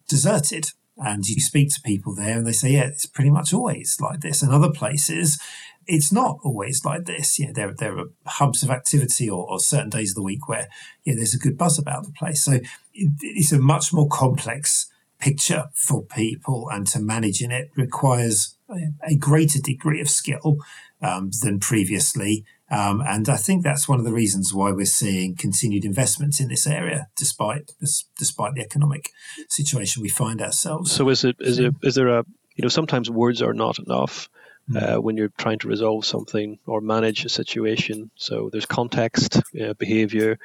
deserted. 0.09 0.71
And 0.97 1.27
you 1.27 1.41
speak 1.41 1.71
to 1.75 1.81
people 1.81 2.15
there 2.15 2.39
and 2.39 2.47
they 2.47 2.53
say, 2.53 2.71
yeah, 2.71 2.85
it's 2.85 3.07
pretty 3.07 3.31
much 3.31 3.53
always 3.53 3.97
like 4.01 4.21
this. 4.21 4.43
And 4.43 4.53
other 4.53 4.71
places, 4.71 5.41
it's 5.87 6.13
not 6.13 6.39
always 6.43 6.85
like 6.85 7.05
this. 7.05 7.39
Yeah, 7.39 7.53
there, 7.53 7.73
there 7.73 7.99
are 7.99 8.07
hubs 8.27 8.63
of 8.63 8.71
activity 8.71 9.29
or, 9.29 9.49
or 9.49 9.59
certain 9.61 9.91
days 9.91 10.11
of 10.11 10.17
the 10.17 10.23
week 10.23 10.49
where 10.49 10.69
yeah, 11.05 11.15
there's 11.15 11.35
a 11.35 11.39
good 11.39 11.59
buzz 11.59 11.79
about 11.79 12.05
the 12.05 12.13
place. 12.13 12.43
So 12.43 12.53
it, 12.93 13.13
it's 13.21 13.53
a 13.53 13.59
much 13.59 13.93
more 13.93 14.09
complex 14.09 14.89
picture 15.19 15.65
for 15.75 16.03
people, 16.03 16.69
and 16.71 16.87
to 16.89 17.01
manage 17.01 17.41
in 17.41 17.51
it 17.51 17.71
requires 17.77 18.57
a, 18.69 19.13
a 19.13 19.17
greater 19.17 19.59
degree 19.59 20.01
of 20.01 20.11
skill 20.11 20.59
um, 21.01 21.31
than 21.43 21.61
previously. 21.61 22.45
Um, 22.71 23.03
and 23.07 23.29
I 23.29 23.37
think 23.37 23.63
that's 23.63 23.89
one 23.89 23.99
of 23.99 24.05
the 24.05 24.13
reasons 24.13 24.53
why 24.53 24.73
we're 24.73 24.87
seeing 24.87 25.37
continued 25.37 25.85
investments 25.85 26.41
in 26.41 26.49
this 26.49 26.67
area, 26.67 27.09
despite 27.17 27.73
despite 28.19 28.55
the 28.55 28.63
economic 28.63 29.11
situation 29.49 30.03
we 30.03 30.09
find 30.09 30.41
ourselves. 30.41 30.91
So, 30.91 31.09
is 31.11 31.25
it 31.25 31.37
is 31.41 31.59
it 31.59 31.75
is 31.83 31.95
there 31.95 32.09
a 32.09 32.25
you 32.57 32.63
know 32.63 32.69
sometimes 32.69 33.11
words 33.11 33.43
are 33.43 33.55
not 33.55 33.79
enough. 33.79 34.29
Hmm. 34.67 34.77
Uh, 34.79 34.99
when 34.99 35.19
you're 35.19 35.33
trying 35.37 35.59
to 35.59 35.69
resolve 35.69 36.07
something 36.07 36.59
or 36.65 36.81
manage 36.81 37.27
a 37.27 37.29
situation. 37.29 38.11
So 38.17 38.49
there's 38.51 38.65
context, 38.65 39.43
uh, 39.61 39.75
behavior, 39.75 40.39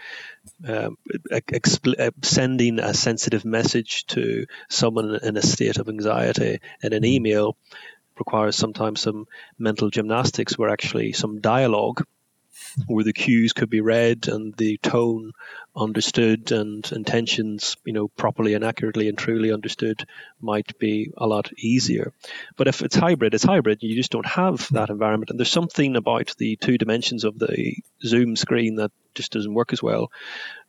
um, 0.68 0.98
expl- 1.32 1.98
uh, 1.98 2.12
sending 2.22 2.80
a 2.80 2.94
sensitive 2.94 3.46
message 3.46 4.06
to 4.08 4.46
someone 4.70 5.20
in 5.24 5.38
a 5.38 5.42
state 5.42 5.78
of 5.78 5.88
anxiety 5.88 6.60
in 6.84 6.92
an 6.92 7.04
hmm. 7.04 7.06
email 7.06 7.56
requires 8.18 8.58
sometimes 8.58 9.00
some 9.00 9.26
mental 9.58 9.90
gymnastics 9.90 10.58
where 10.58 10.70
actually 10.70 11.14
some 11.14 11.40
dialogue 11.40 12.04
where 12.88 13.04
the 13.04 13.14
cues 13.14 13.54
could 13.54 13.70
be 13.70 13.82
read 13.82 14.28
and 14.28 14.54
the 14.56 14.78
tone 14.78 15.32
understood 15.76 16.52
and 16.52 16.90
intentions, 16.92 17.78
you 17.86 17.94
know, 17.94 18.08
properly 18.10 18.54
and 18.54 18.64
accurately 18.64 19.08
and 19.08 19.18
truly 19.18 19.52
understood 19.52 20.06
might 20.42 20.78
be 20.80 21.12
a 21.18 21.28
lot 21.28 21.52
easier. 21.58 22.12
But 22.58 22.68
if 22.68 22.82
it's 22.82 22.96
hybrid, 22.96 23.34
it's 23.34 23.44
hybrid. 23.44 23.82
You 23.82 23.96
just 23.96 24.12
don't 24.12 24.26
have 24.26 24.68
that 24.72 24.90
environment. 24.90 25.30
And 25.30 25.40
there's 25.40 25.52
something 25.52 25.96
about 25.96 26.36
the 26.38 26.56
two 26.58 26.78
dimensions 26.78 27.24
of 27.24 27.40
the 27.40 27.78
Zoom 28.04 28.36
screen 28.36 28.76
that 28.76 28.92
just 29.16 29.32
doesn't 29.32 29.54
work 29.54 29.74
as 29.74 29.82
well 29.82 30.12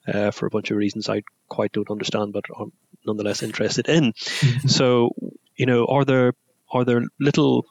uh, 0.06 0.30
for 0.30 0.46
a 0.46 0.50
bunch 0.50 0.70
of 0.70 0.76
reasons 0.76 1.08
I 1.08 1.22
quite 1.48 1.72
don't 1.72 1.90
understand, 1.90 2.32
but 2.32 2.44
I'm 2.58 2.72
nonetheless 3.06 3.42
interested 3.42 3.88
in. 3.88 4.12
Mm-hmm. 4.12 4.68
So, 4.68 5.10
you 5.56 5.66
know, 5.66 5.86
are 5.86 6.04
there 6.04 6.34
are 6.70 6.84
there 6.84 7.02
little 7.18 7.66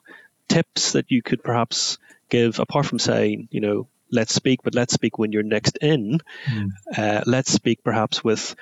tips 0.48 0.92
that 0.92 1.10
you 1.10 1.22
could 1.22 1.42
perhaps 1.42 1.98
give 2.28 2.60
apart 2.60 2.86
from 2.86 2.98
saying, 2.98 3.48
you 3.50 3.60
know, 3.60 3.88
let's 4.10 4.34
speak, 4.34 4.62
but 4.62 4.74
let's 4.74 4.94
speak 4.94 5.18
when 5.18 5.32
you're 5.32 5.42
next 5.42 5.78
in. 5.80 6.20
Mm. 6.46 6.70
Uh, 6.96 7.22
let's 7.26 7.52
speak 7.52 7.82
perhaps 7.84 8.22
with, 8.24 8.54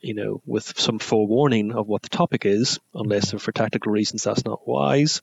you 0.00 0.14
know, 0.14 0.42
with 0.46 0.78
some 0.78 0.98
forewarning 0.98 1.72
of 1.72 1.86
what 1.86 2.02
the 2.02 2.08
topic 2.08 2.46
is, 2.46 2.78
unless 2.94 3.32
for 3.32 3.52
tactical 3.52 3.92
reasons 3.92 4.24
that's 4.24 4.44
not 4.44 4.66
wise. 4.66 5.22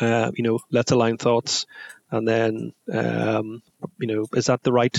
Uh, 0.00 0.32
you 0.34 0.42
know, 0.42 0.58
let's 0.70 0.92
align 0.92 1.16
thoughts, 1.16 1.66
and 2.10 2.26
then, 2.26 2.72
um, 2.92 3.62
you 3.98 4.08
know, 4.08 4.26
is 4.34 4.46
that 4.46 4.62
the 4.62 4.72
right 4.72 4.96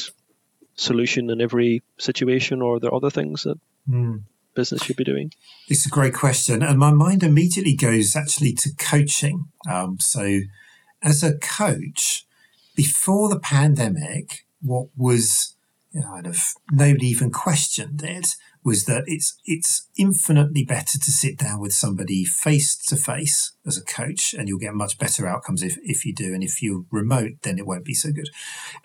solution 0.76 1.30
in 1.30 1.42
every 1.42 1.84
situation, 1.98 2.62
or 2.62 2.76
are 2.76 2.80
there 2.80 2.94
other 2.94 3.10
things 3.10 3.44
that 3.44 3.60
mm 3.90 4.24
business 4.58 4.84
should 4.84 4.98
be 4.98 5.06
doing? 5.06 5.32
It's 5.70 5.86
a 5.86 5.90
great 5.90 6.13
question. 6.13 6.62
And 6.62 6.78
my 6.78 6.92
mind 6.92 7.24
immediately 7.24 7.76
goes 7.76 8.16
actually 8.16 8.52
to 8.54 8.72
coaching. 8.78 9.46
Um, 9.70 10.00
so, 10.02 10.42
as 11.02 11.24
a 11.24 11.38
coach, 11.38 12.27
before 12.78 13.28
the 13.28 13.40
pandemic, 13.40 14.46
what 14.62 14.88
was 14.96 15.56
you 15.92 16.02
know, 16.02 16.08
kind 16.08 16.28
of 16.28 16.38
nobody 16.72 17.08
even 17.08 17.32
questioned 17.32 18.04
it 18.04 18.36
was 18.63 18.86
that 18.86 19.04
it's 19.08 19.38
it's 19.46 19.88
infinitely 19.98 20.63
better 20.63 21.00
to 21.00 21.12
sit 21.12 21.38
down 21.38 21.60
with 21.60 21.74
somebody 21.74 22.24
face 22.24 22.76
to 22.76 22.96
face 22.96 23.54
as 23.66 23.78
a 23.78 23.84
coach, 23.84 24.34
and 24.34 24.48
you'll 24.48 24.60
get 24.60 24.74
much 24.74 25.00
better 25.00 25.26
outcomes 25.26 25.63
if, 25.63 25.78
if 25.84 26.06
you 26.06 26.13
do. 26.13 26.34
And 26.34 26.44
if 26.44 26.62
you're 26.62 26.86
remote, 26.92 27.32
then 27.42 27.58
it 27.58 27.66
won't 27.66 27.86
be 27.86 27.94
so 27.94 28.12
good. 28.12 28.30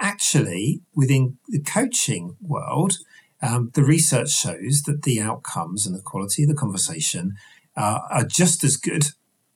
Actually, 0.01 0.81
within 0.95 1.37
the 1.49 1.61
coaching 1.61 2.37
world, 2.41 2.95
um, 3.43 3.71
the 3.75 3.85
research 3.85 4.31
shows 4.31 4.83
that 4.87 5.03
the 5.03 5.21
outcomes 5.21 5.87
and 5.87 5.95
the 5.95 6.03
quality 6.03 6.45
of 6.45 6.49
the 6.49 6.55
conversation 6.55 7.35
uh, 7.77 7.99
are 8.11 8.25
just 8.25 8.65
as 8.65 8.77
good 8.77 9.05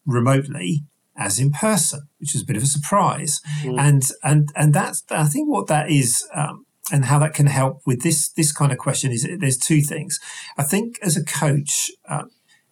remotely 0.04 0.84
as 1.16 1.38
in 1.38 1.50
person, 1.50 2.08
which 2.18 2.34
is 2.34 2.42
a 2.42 2.44
bit 2.44 2.56
of 2.56 2.62
a 2.62 2.66
surprise. 2.66 3.40
Mm. 3.62 3.80
And 3.80 4.02
and 4.22 4.48
and 4.54 4.74
that's 4.74 5.04
I 5.10 5.24
think 5.24 5.48
what 5.48 5.66
that 5.68 5.90
is. 5.90 6.26
Um, 6.34 6.66
and 6.92 7.06
how 7.06 7.18
that 7.18 7.34
can 7.34 7.46
help 7.46 7.80
with 7.84 8.02
this 8.02 8.28
this 8.28 8.52
kind 8.52 8.70
of 8.70 8.78
question 8.78 9.10
is 9.10 9.28
there's 9.40 9.58
two 9.58 9.80
things. 9.80 10.20
I 10.56 10.62
think 10.62 11.00
as 11.02 11.16
a 11.16 11.24
coach, 11.24 11.90
uh, 12.08 12.24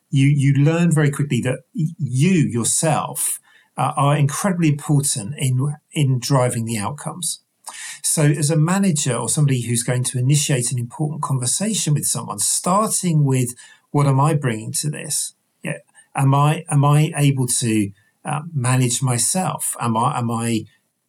you 0.09 0.29
you 0.29 0.55
learn 0.55 0.93
very 0.93 1.11
quickly 1.11 1.41
that 1.41 1.61
you 1.73 2.31
yourself 2.31 3.41
uh, 3.77 3.93
are 3.97 4.17
incredibly 4.17 4.69
important 4.69 5.35
in 5.37 5.75
in 5.93 6.21
driving 6.21 6.65
the 6.65 6.79
outcomes. 6.79 7.43
So, 8.03 8.23
as 8.23 8.51
a 8.51 8.57
manager 8.57 9.17
or 9.17 9.29
somebody 9.29 9.63
who's 9.63 9.83
going 9.83 10.05
to 10.05 10.19
initiate 10.19 10.71
an 10.71 10.79
important 10.79 11.23
conversation 11.23 11.95
with 11.95 12.05
someone, 12.05 12.39
starting 12.39 13.25
with 13.25 13.55
what 13.91 14.07
am 14.07 14.21
I 14.21 14.35
bringing 14.35 14.73
to 14.75 14.91
this? 14.91 15.35
Yeah, 15.63 15.79
am 16.15 16.35
I 16.35 16.65
am 16.71 16.85
I 16.85 17.13
able 17.17 17.47
to 17.47 17.91
uh, 18.25 18.43
manage 18.53 19.03
myself? 19.03 19.77
Am 19.81 19.97
I 19.97 20.19
am 20.19 20.31
I 20.31 20.65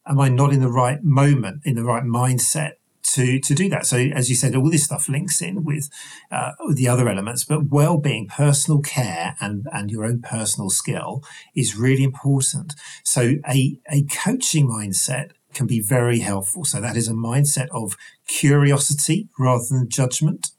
am 0.06 0.20
I 0.20 0.28
not 0.28 0.52
in 0.52 0.60
the 0.60 0.70
right 0.70 1.02
moment, 1.02 1.62
in 1.64 1.74
the 1.74 1.84
right 1.84 2.04
mindset 2.04 2.72
to 3.14 3.38
to 3.40 3.54
do 3.54 3.68
that. 3.68 3.86
So 3.86 3.96
as 3.96 4.28
you 4.28 4.36
said, 4.36 4.54
all 4.54 4.70
this 4.70 4.84
stuff 4.84 5.08
links 5.08 5.40
in 5.40 5.64
with, 5.64 5.88
uh, 6.30 6.52
with 6.66 6.76
the 6.76 6.88
other 6.88 7.08
elements, 7.08 7.44
but 7.44 7.70
well-being, 7.70 8.26
personal 8.26 8.80
care, 8.80 9.36
and 9.40 9.66
and 9.72 9.90
your 9.90 10.04
own 10.04 10.22
personal 10.22 10.70
skill 10.70 11.22
is 11.54 11.76
really 11.76 12.04
important. 12.04 12.74
So 13.04 13.34
a 13.48 13.78
a 13.90 14.02
coaching 14.04 14.68
mindset 14.68 15.30
can 15.54 15.66
be 15.66 15.80
very 15.80 16.18
helpful. 16.18 16.64
So 16.64 16.80
that 16.80 16.96
is 16.96 17.08
a 17.08 17.14
mindset 17.14 17.68
of 17.72 17.96
curiosity 18.26 19.28
rather 19.38 19.64
than 19.70 19.88
judgment, 19.88 20.50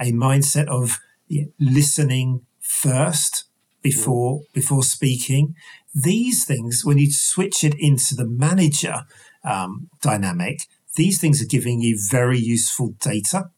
a 0.00 0.12
mindset 0.12 0.66
of 0.66 0.98
listening 1.60 2.42
first 2.60 3.44
before 3.82 4.42
before 4.52 4.82
speaking. 4.82 5.54
These 5.94 6.44
things, 6.44 6.84
when 6.84 6.98
you 6.98 7.12
switch 7.12 7.62
it 7.64 7.74
into 7.78 8.14
the 8.14 8.26
manager 8.26 9.04
um, 9.44 9.90
dynamic, 10.00 10.60
these 10.96 11.20
things 11.20 11.42
are 11.42 11.46
giving 11.46 11.80
you 11.80 11.98
very 12.10 12.38
useful 12.38 12.94
data 13.00 13.50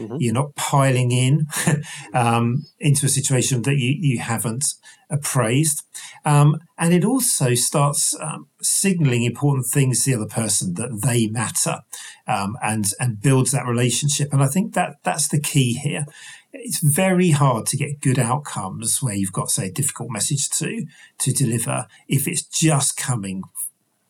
Mm-hmm. 0.00 0.16
You're 0.18 0.34
not 0.34 0.54
piling 0.54 1.12
in 1.12 1.46
um, 2.14 2.66
into 2.78 3.06
a 3.06 3.08
situation 3.08 3.62
that 3.62 3.76
you, 3.76 3.96
you 3.98 4.18
haven't 4.20 4.64
appraised. 5.10 5.82
Um, 6.24 6.60
and 6.78 6.94
it 6.94 7.04
also 7.04 7.54
starts 7.54 8.14
um, 8.20 8.46
signaling 8.62 9.24
important 9.24 9.66
things 9.66 10.04
to 10.04 10.10
the 10.10 10.16
other 10.16 10.28
person 10.28 10.74
that 10.74 11.02
they 11.02 11.26
matter 11.26 11.80
um, 12.26 12.56
and, 12.62 12.86
and 12.98 13.20
builds 13.20 13.50
that 13.52 13.66
relationship. 13.66 14.32
And 14.32 14.42
I 14.42 14.46
think 14.46 14.74
that 14.74 14.96
that's 15.02 15.28
the 15.28 15.40
key 15.40 15.74
here. 15.74 16.06
It's 16.52 16.80
very 16.82 17.30
hard 17.30 17.66
to 17.66 17.76
get 17.76 18.00
good 18.00 18.18
outcomes 18.18 19.00
where 19.00 19.14
you've 19.14 19.32
got, 19.32 19.50
say, 19.50 19.68
a 19.68 19.72
difficult 19.72 20.10
message 20.10 20.48
to, 20.50 20.84
to 21.18 21.32
deliver 21.32 21.86
if 22.08 22.26
it's 22.26 22.42
just 22.42 22.96
coming 22.96 23.42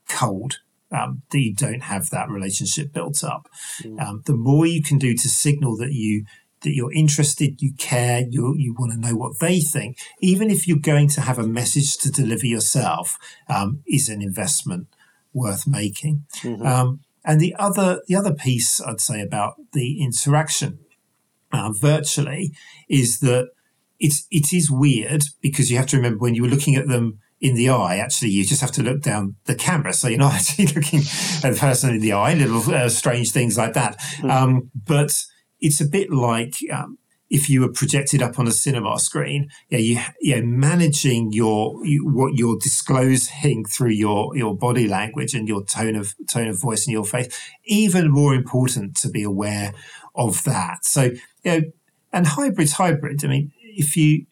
cold 0.09 0.61
um, 0.93 1.23
that 1.31 1.39
you 1.39 1.55
don't 1.55 1.83
have 1.83 2.11
that 2.11 2.29
relationship 2.29 2.93
built 2.93 3.23
up. 3.23 3.49
Mm. 3.83 4.01
Um, 4.01 4.23
the 4.27 4.35
more 4.35 4.67
you 4.67 4.83
can 4.83 4.99
do 4.99 5.15
to 5.15 5.29
signal 5.29 5.77
that 5.79 5.93
you 5.93 6.25
that 6.63 6.75
you're 6.75 6.93
interested, 6.93 7.63
you 7.63 7.73
care, 7.79 8.23
you 8.29 8.55
you 8.59 8.75
want 8.79 8.93
to 8.93 8.99
know 8.99 9.17
what 9.17 9.39
they 9.39 9.61
think, 9.61 9.99
even 10.21 10.51
if 10.51 10.69
you're 10.69 10.79
going 10.79 11.09
to 11.09 11.23
have 11.23 11.39
a 11.39 11.47
message 11.47 11.97
to 11.99 12.11
deliver 12.11 12.47
yourself, 12.47 13.17
um, 13.49 13.83
is 13.87 14.09
an 14.09 14.21
investment 14.21 14.89
worth 15.33 15.67
making. 15.67 16.25
Mm-hmm. 16.43 16.67
Um, 16.67 17.01
and 17.25 17.41
the 17.41 17.55
other 17.59 18.03
the 18.09 18.17
other 18.17 18.35
piece 18.35 18.81
I'd 18.81 19.01
say 19.01 19.23
about 19.23 19.55
the 19.73 20.03
interaction 20.03 20.81
uh, 21.53 21.73
virtually 21.73 22.53
is 22.89 23.21
that 23.21 23.51
it's 23.99 24.27
it 24.31 24.53
is 24.53 24.71
weird 24.71 25.25
because 25.41 25.71
you 25.71 25.77
have 25.77 25.87
to 25.87 25.97
remember 25.97 26.19
when 26.19 26.35
you 26.35 26.43
were 26.43 26.49
looking 26.49 26.77
at 26.77 26.89
them 26.89 27.19
in 27.41 27.55
the 27.55 27.71
eye, 27.71 27.97
actually, 27.97 28.31
you 28.31 28.45
just 28.45 28.61
have 28.61 28.73
to 28.73 28.83
look 28.83 29.01
down 29.01 29.37
the 29.47 29.55
camera. 29.55 29.93
So 29.93 30.09
you're 30.09 30.19
not 30.19 30.35
actually 30.35 30.67
looking 30.67 31.01
at 31.01 31.53
the 31.53 31.57
person 31.59 31.91
in 31.91 32.01
the 32.01 32.13
eye, 32.13 32.35
little 32.35 32.63
uh, 32.73 32.89
strange 32.89 33.33
things 33.33 33.57
like 33.57 33.73
that. 33.75 33.99
Mm. 34.19 34.31
Um, 34.31 34.71
but 34.75 35.13
it's 35.61 35.81
a 35.81 35.87
bit 35.87 36.11
like 36.11 36.55
um, 36.73 36.99
if 37.31 37.49
you 37.49 37.61
were 37.61 37.73
projected 37.73 38.21
up 38.21 38.39
on 38.39 38.47
a 38.47 38.51
cinema 38.51 38.99
screen, 38.99 39.49
yeah, 39.69 39.79
you, 39.79 40.01
yeah, 40.21 40.41
managing 40.43 41.33
your 41.33 41.85
you, 41.87 42.07
what 42.07 42.35
you're 42.35 42.59
disclosing 42.61 43.65
through 43.65 43.91
your 43.91 44.37
your 44.37 44.57
body 44.57 44.89
language 44.89 45.33
and 45.33 45.49
your 45.49 45.65
tone 45.65 45.97
of 45.97 46.15
tone 46.29 46.49
of 46.49 46.61
voice 46.61 46.87
and 46.87 46.93
your 46.93 47.05
face, 47.05 47.29
even 47.65 48.11
more 48.11 48.35
important 48.35 48.97
to 48.97 49.09
be 49.09 49.23
aware 49.23 49.73
of 50.21 50.45
that. 50.45 50.85
So, 50.85 51.03
you 51.03 51.21
know, 51.45 51.61
and 52.13 52.27
hybrid's 52.27 52.73
hybrid. 52.73 53.25
I 53.25 53.29
mean, 53.29 53.53
if 53.63 53.97
you 53.97 54.27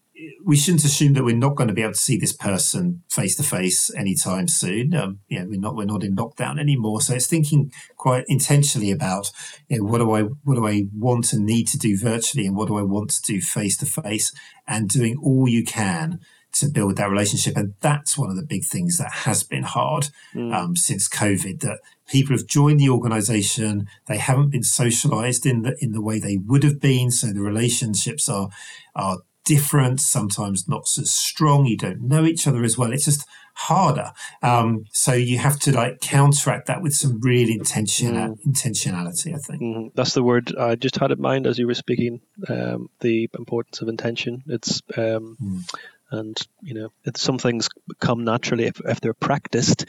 we 0.44 0.56
shouldn't 0.56 0.84
assume 0.84 1.12
that 1.12 1.24
we're 1.24 1.36
not 1.36 1.54
going 1.54 1.68
to 1.68 1.74
be 1.74 1.82
able 1.82 1.92
to 1.92 1.98
see 1.98 2.18
this 2.18 2.32
person 2.32 3.02
face 3.08 3.36
to 3.36 3.42
face 3.42 3.94
anytime 3.94 4.48
soon. 4.48 4.94
Um, 4.94 5.20
you 5.28 5.38
know, 5.38 5.46
we're 5.48 5.60
not 5.60 5.76
we're 5.76 5.84
not 5.84 6.02
in 6.02 6.16
lockdown 6.16 6.58
anymore, 6.58 7.00
so 7.00 7.14
it's 7.14 7.26
thinking 7.26 7.70
quite 7.96 8.24
intentionally 8.28 8.90
about 8.90 9.30
you 9.68 9.78
know, 9.78 9.84
what 9.84 9.98
do 9.98 10.10
I 10.12 10.22
what 10.44 10.56
do 10.56 10.66
I 10.66 10.84
want 10.96 11.32
and 11.32 11.46
need 11.46 11.68
to 11.68 11.78
do 11.78 11.96
virtually, 11.96 12.46
and 12.46 12.56
what 12.56 12.68
do 12.68 12.78
I 12.78 12.82
want 12.82 13.10
to 13.10 13.22
do 13.22 13.40
face 13.40 13.76
to 13.78 13.86
face, 13.86 14.32
and 14.66 14.88
doing 14.88 15.18
all 15.22 15.48
you 15.48 15.64
can 15.64 16.20
to 16.54 16.68
build 16.68 16.96
that 16.96 17.10
relationship. 17.10 17.56
And 17.56 17.74
that's 17.80 18.16
one 18.16 18.30
of 18.30 18.36
the 18.36 18.46
big 18.46 18.64
things 18.64 18.96
that 18.98 19.12
has 19.12 19.44
been 19.44 19.64
hard 19.64 20.08
mm. 20.34 20.52
um, 20.54 20.76
since 20.76 21.08
COVID. 21.08 21.60
That 21.60 21.78
people 22.08 22.36
have 22.36 22.46
joined 22.46 22.80
the 22.80 22.90
organisation, 22.90 23.88
they 24.06 24.18
haven't 24.18 24.50
been 24.50 24.62
socialised 24.62 25.48
in 25.48 25.62
the 25.62 25.76
in 25.80 25.92
the 25.92 26.02
way 26.02 26.18
they 26.18 26.36
would 26.36 26.64
have 26.64 26.80
been, 26.80 27.10
so 27.10 27.28
the 27.28 27.40
relationships 27.40 28.28
are 28.28 28.48
are 28.94 29.18
different, 29.48 29.98
sometimes 29.98 30.68
not 30.68 30.86
so 30.86 31.02
strong. 31.04 31.64
You 31.64 31.76
don't 31.76 32.02
know 32.02 32.24
each 32.24 32.46
other 32.46 32.62
as 32.64 32.76
well. 32.76 32.92
It's 32.92 33.06
just 33.06 33.26
harder. 33.54 34.12
Um, 34.42 34.84
so 34.92 35.14
you 35.14 35.38
have 35.38 35.58
to 35.60 35.72
like 35.72 36.00
counteract 36.00 36.66
that 36.66 36.82
with 36.82 36.94
some 36.94 37.18
real 37.20 37.48
intention 37.48 38.14
mm. 38.14 38.38
intentionality. 38.46 39.34
I 39.34 39.38
think 39.38 39.62
mm 39.62 39.90
that's 39.94 40.12
the 40.12 40.22
word 40.22 40.54
I 40.56 40.74
just 40.74 40.96
had 40.96 41.10
in 41.10 41.20
mind 41.20 41.46
as 41.46 41.58
you 41.58 41.66
were 41.66 41.74
speaking. 41.74 42.20
Um, 42.48 42.90
the 43.00 43.28
importance 43.38 43.80
of 43.80 43.88
intention. 43.88 44.42
It's 44.46 44.82
um, 44.96 45.36
mm. 45.42 45.74
and 46.10 46.36
you 46.62 46.74
know 46.74 46.92
it's, 47.04 47.22
some 47.22 47.38
things 47.38 47.68
come 48.00 48.24
naturally 48.24 48.66
if, 48.66 48.80
if 48.84 49.00
they're 49.00 49.14
practiced, 49.14 49.86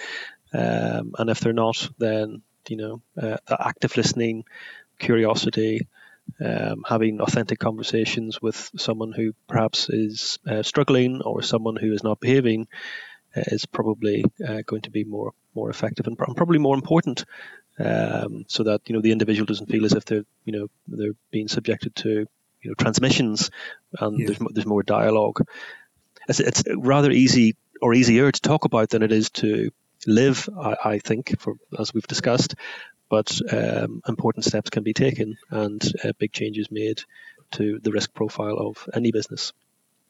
um, 0.54 1.14
and 1.18 1.30
if 1.30 1.40
they're 1.40 1.54
not, 1.54 1.90
then 1.98 2.42
you 2.68 2.78
know 2.78 3.02
uh, 3.22 3.38
the 3.48 3.68
active 3.68 3.96
listening, 3.98 4.46
curiosity 5.00 5.88
um, 6.40 6.84
having 6.88 7.22
authentic 7.22 7.60
conversations 7.60 8.42
with 8.42 8.70
someone 8.78 9.12
who 9.12 9.34
perhaps 9.48 9.90
is 9.90 10.40
uh, 10.48 10.64
struggling 10.64 11.22
or 11.22 11.42
someone 11.42 11.76
who 11.76 11.94
is 11.94 12.04
not 12.04 12.20
behaving 12.20 12.68
uh, 13.36 13.44
is 13.48 13.66
probably 13.66 14.24
uh, 14.48 14.62
going 14.66 14.82
to 14.84 14.92
be 14.92 15.04
more 15.04 15.34
more 15.56 15.70
effective 15.70 16.08
and, 16.08 16.18
and 16.20 16.38
probably 16.38 16.60
more 16.60 16.76
important, 16.76 17.26
um, 17.80 18.46
so 18.48 18.64
that 18.64 18.82
you 18.86 18.96
know 18.96 19.02
the 19.02 19.12
individual 19.12 19.46
doesn't 19.46 19.70
feel 19.70 19.86
as 19.86 19.94
if 19.94 20.06
they're 20.06 20.26
you 20.46 20.54
know 20.54 20.68
they're 20.88 21.16
being 21.32 21.48
subjected 21.48 21.96
to 21.96 22.28
you 22.62 22.70
know 22.70 22.74
transmissions 22.76 23.52
and 24.00 24.20
yeah. 24.20 24.28
there's 24.28 24.40
there's 24.52 24.68
more 24.68 24.84
dialogue. 24.84 25.42
It's, 26.28 26.40
it's 26.40 26.64
rather 26.76 27.12
easy 27.12 27.56
or 27.82 27.94
easier 27.94 28.32
to 28.32 28.42
talk 28.42 28.66
about 28.66 28.90
than 28.90 29.04
it 29.04 29.12
is 29.12 29.30
to 29.32 29.72
live. 30.08 30.50
I, 30.58 30.76
I 30.84 31.00
think, 31.00 31.40
for 31.40 31.56
as 31.78 31.94
we've 31.94 32.08
discussed, 32.08 32.56
but 33.10 33.40
um, 33.52 34.02
important 34.08 34.46
steps 34.46 34.70
can 34.70 34.84
be 34.84 34.94
taken 34.94 35.38
and 35.50 35.82
uh, 36.04 36.12
big 36.18 36.32
changes 36.32 36.70
made 36.72 37.02
to 37.52 37.80
the 37.82 37.92
risk 37.92 38.14
profile 38.14 38.58
of 38.58 38.88
any 38.94 39.12
business. 39.12 39.54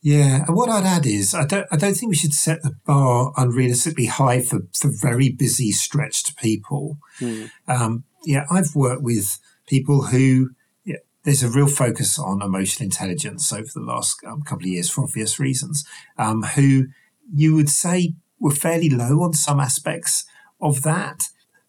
Yeah, 0.01 0.45
and 0.47 0.55
what 0.55 0.69
I'd 0.69 0.85
add 0.85 1.05
is 1.05 1.33
I 1.33 1.45
don't 1.45 1.67
I 1.71 1.75
don't 1.75 1.93
think 1.93 2.09
we 2.09 2.15
should 2.15 2.33
set 2.33 2.61
the 2.63 2.75
bar 2.85 3.33
unrealistically 3.33 4.07
high 4.07 4.41
for, 4.41 4.59
for 4.73 4.89
very 4.93 5.29
busy, 5.29 5.71
stretched 5.71 6.37
people. 6.37 6.99
Hmm. 7.19 7.45
Um, 7.67 8.03
yeah, 8.23 8.45
I've 8.49 8.75
worked 8.75 9.03
with 9.03 9.39
people 9.67 10.03
who 10.03 10.51
yeah, 10.85 10.97
there's 11.23 11.43
a 11.43 11.49
real 11.49 11.67
focus 11.67 12.17
on 12.17 12.41
emotional 12.41 12.85
intelligence 12.85 13.51
over 13.51 13.67
the 13.73 13.81
last 13.81 14.21
um, 14.25 14.41
couple 14.43 14.63
of 14.63 14.69
years 14.69 14.89
for 14.89 15.03
obvious 15.03 15.37
reasons. 15.37 15.85
Um, 16.17 16.43
who 16.43 16.87
you 17.33 17.55
would 17.55 17.69
say 17.69 18.13
were 18.39 18.51
fairly 18.51 18.89
low 18.89 19.21
on 19.21 19.33
some 19.33 19.59
aspects 19.59 20.25
of 20.61 20.81
that, 20.83 21.23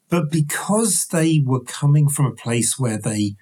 but 0.09 0.31
because 0.31 1.07
they 1.07 1.43
were 1.45 1.63
coming 1.63 2.09
from 2.09 2.27
a 2.27 2.33
place 2.33 2.79
where 2.79 2.99
they 2.99 3.37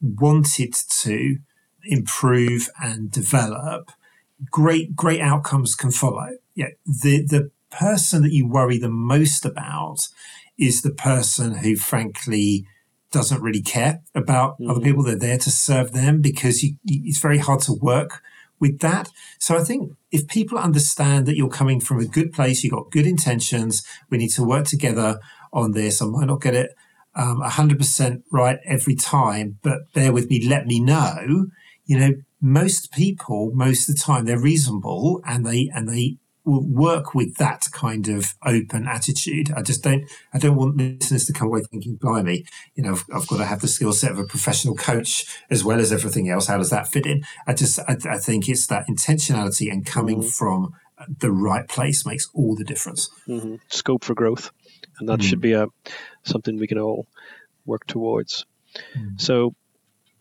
wanted 0.00 0.74
to 1.02 1.36
improve 1.84 2.68
and 2.80 3.10
develop, 3.10 3.90
great 4.50 4.96
great 4.96 5.20
outcomes 5.20 5.74
can 5.74 5.90
follow. 5.90 6.28
Yeah, 6.54 6.70
the 6.86 7.24
the 7.24 7.50
person 7.70 8.22
that 8.22 8.32
you 8.32 8.48
worry 8.48 8.78
the 8.78 8.88
most 8.88 9.44
about 9.44 10.08
is 10.58 10.82
the 10.82 10.90
person 10.90 11.58
who, 11.58 11.76
frankly, 11.76 12.66
doesn't 13.10 13.42
really 13.42 13.62
care 13.62 14.00
about 14.14 14.54
mm-hmm. 14.54 14.70
other 14.70 14.80
people. 14.80 15.02
They're 15.02 15.16
there 15.16 15.38
to 15.38 15.50
serve 15.50 15.92
them 15.92 16.20
because 16.20 16.62
you, 16.62 16.76
it's 16.84 17.20
very 17.20 17.38
hard 17.38 17.60
to 17.62 17.72
work 17.74 18.22
with 18.60 18.80
that. 18.80 19.10
So 19.38 19.56
I 19.56 19.64
think 19.64 19.92
if 20.10 20.26
people 20.26 20.58
understand 20.58 21.26
that 21.26 21.36
you're 21.36 21.48
coming 21.48 21.80
from 21.80 21.98
a 22.00 22.06
good 22.06 22.32
place, 22.32 22.62
you've 22.62 22.72
got 22.72 22.90
good 22.90 23.06
intentions, 23.06 23.82
we 24.10 24.18
need 24.18 24.30
to 24.30 24.44
work 24.44 24.66
together 24.66 25.18
on 25.52 25.72
this. 25.72 26.02
I 26.02 26.06
might 26.06 26.26
not 26.26 26.42
get 26.42 26.54
it 26.54 26.74
um, 27.14 27.40
100% 27.42 28.22
right 28.32 28.58
every 28.64 28.94
time, 28.94 29.58
but 29.62 29.92
bear 29.92 30.12
with 30.12 30.30
me, 30.30 30.46
let 30.46 30.66
me 30.66 30.80
know. 30.80 31.46
You 31.86 31.98
know, 31.98 32.12
most 32.40 32.92
people, 32.92 33.50
most 33.54 33.88
of 33.88 33.94
the 33.94 34.00
time, 34.00 34.24
they're 34.24 34.40
reasonable 34.40 35.20
and 35.26 35.44
they, 35.44 35.70
and 35.74 35.88
they, 35.88 36.18
will 36.48 36.66
work 36.66 37.14
with 37.14 37.36
that 37.36 37.68
kind 37.72 38.08
of 38.08 38.34
open 38.44 38.86
attitude. 38.86 39.52
I 39.56 39.62
just 39.62 39.82
don't, 39.82 40.04
I 40.32 40.38
don't 40.38 40.56
want 40.56 40.76
listeners 40.76 41.26
to 41.26 41.32
come 41.32 41.48
away 41.48 41.62
thinking, 41.62 41.96
blimey, 41.96 42.46
you 42.74 42.82
know, 42.82 42.92
I've, 42.92 43.04
I've 43.14 43.28
got 43.28 43.38
to 43.38 43.44
have 43.44 43.60
the 43.60 43.68
skill 43.68 43.92
set 43.92 44.12
of 44.12 44.18
a 44.18 44.24
professional 44.24 44.74
coach 44.74 45.26
as 45.50 45.62
well 45.62 45.78
as 45.78 45.92
everything 45.92 46.28
else. 46.30 46.46
How 46.46 46.58
does 46.58 46.70
that 46.70 46.88
fit 46.88 47.06
in? 47.06 47.24
I 47.46 47.54
just, 47.54 47.78
I, 47.80 47.96
I 48.08 48.18
think 48.18 48.48
it's 48.48 48.66
that 48.68 48.86
intentionality 48.88 49.70
and 49.70 49.84
coming 49.84 50.20
mm-hmm. 50.20 50.28
from 50.28 50.74
the 51.20 51.30
right 51.30 51.68
place 51.68 52.04
makes 52.04 52.28
all 52.34 52.56
the 52.56 52.64
difference. 52.64 53.10
Mm-hmm. 53.28 53.56
Scope 53.68 54.04
for 54.04 54.14
growth 54.14 54.50
and 54.98 55.08
that 55.08 55.20
mm. 55.20 55.22
should 55.22 55.40
be 55.40 55.52
a 55.52 55.66
something 56.24 56.58
we 56.58 56.66
can 56.66 56.78
all 56.78 57.06
work 57.64 57.86
towards. 57.86 58.46
Mm. 58.96 59.20
So, 59.20 59.54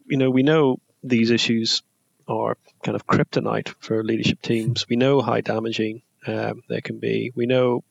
you 0.05 0.17
know, 0.17 0.29
we 0.29 0.43
know 0.43 0.79
these 1.03 1.31
issues 1.31 1.83
are 2.27 2.57
kind 2.83 2.95
of 2.95 3.07
kryptonite 3.07 3.73
for 3.79 4.03
leadership 4.03 4.41
teams. 4.41 4.85
We 4.89 4.95
know 4.95 5.21
how 5.21 5.39
damaging 5.41 6.01
um, 6.27 6.61
they 6.69 6.81
can 6.81 6.99
be. 6.99 7.31
We 7.35 7.45
know 7.45 7.83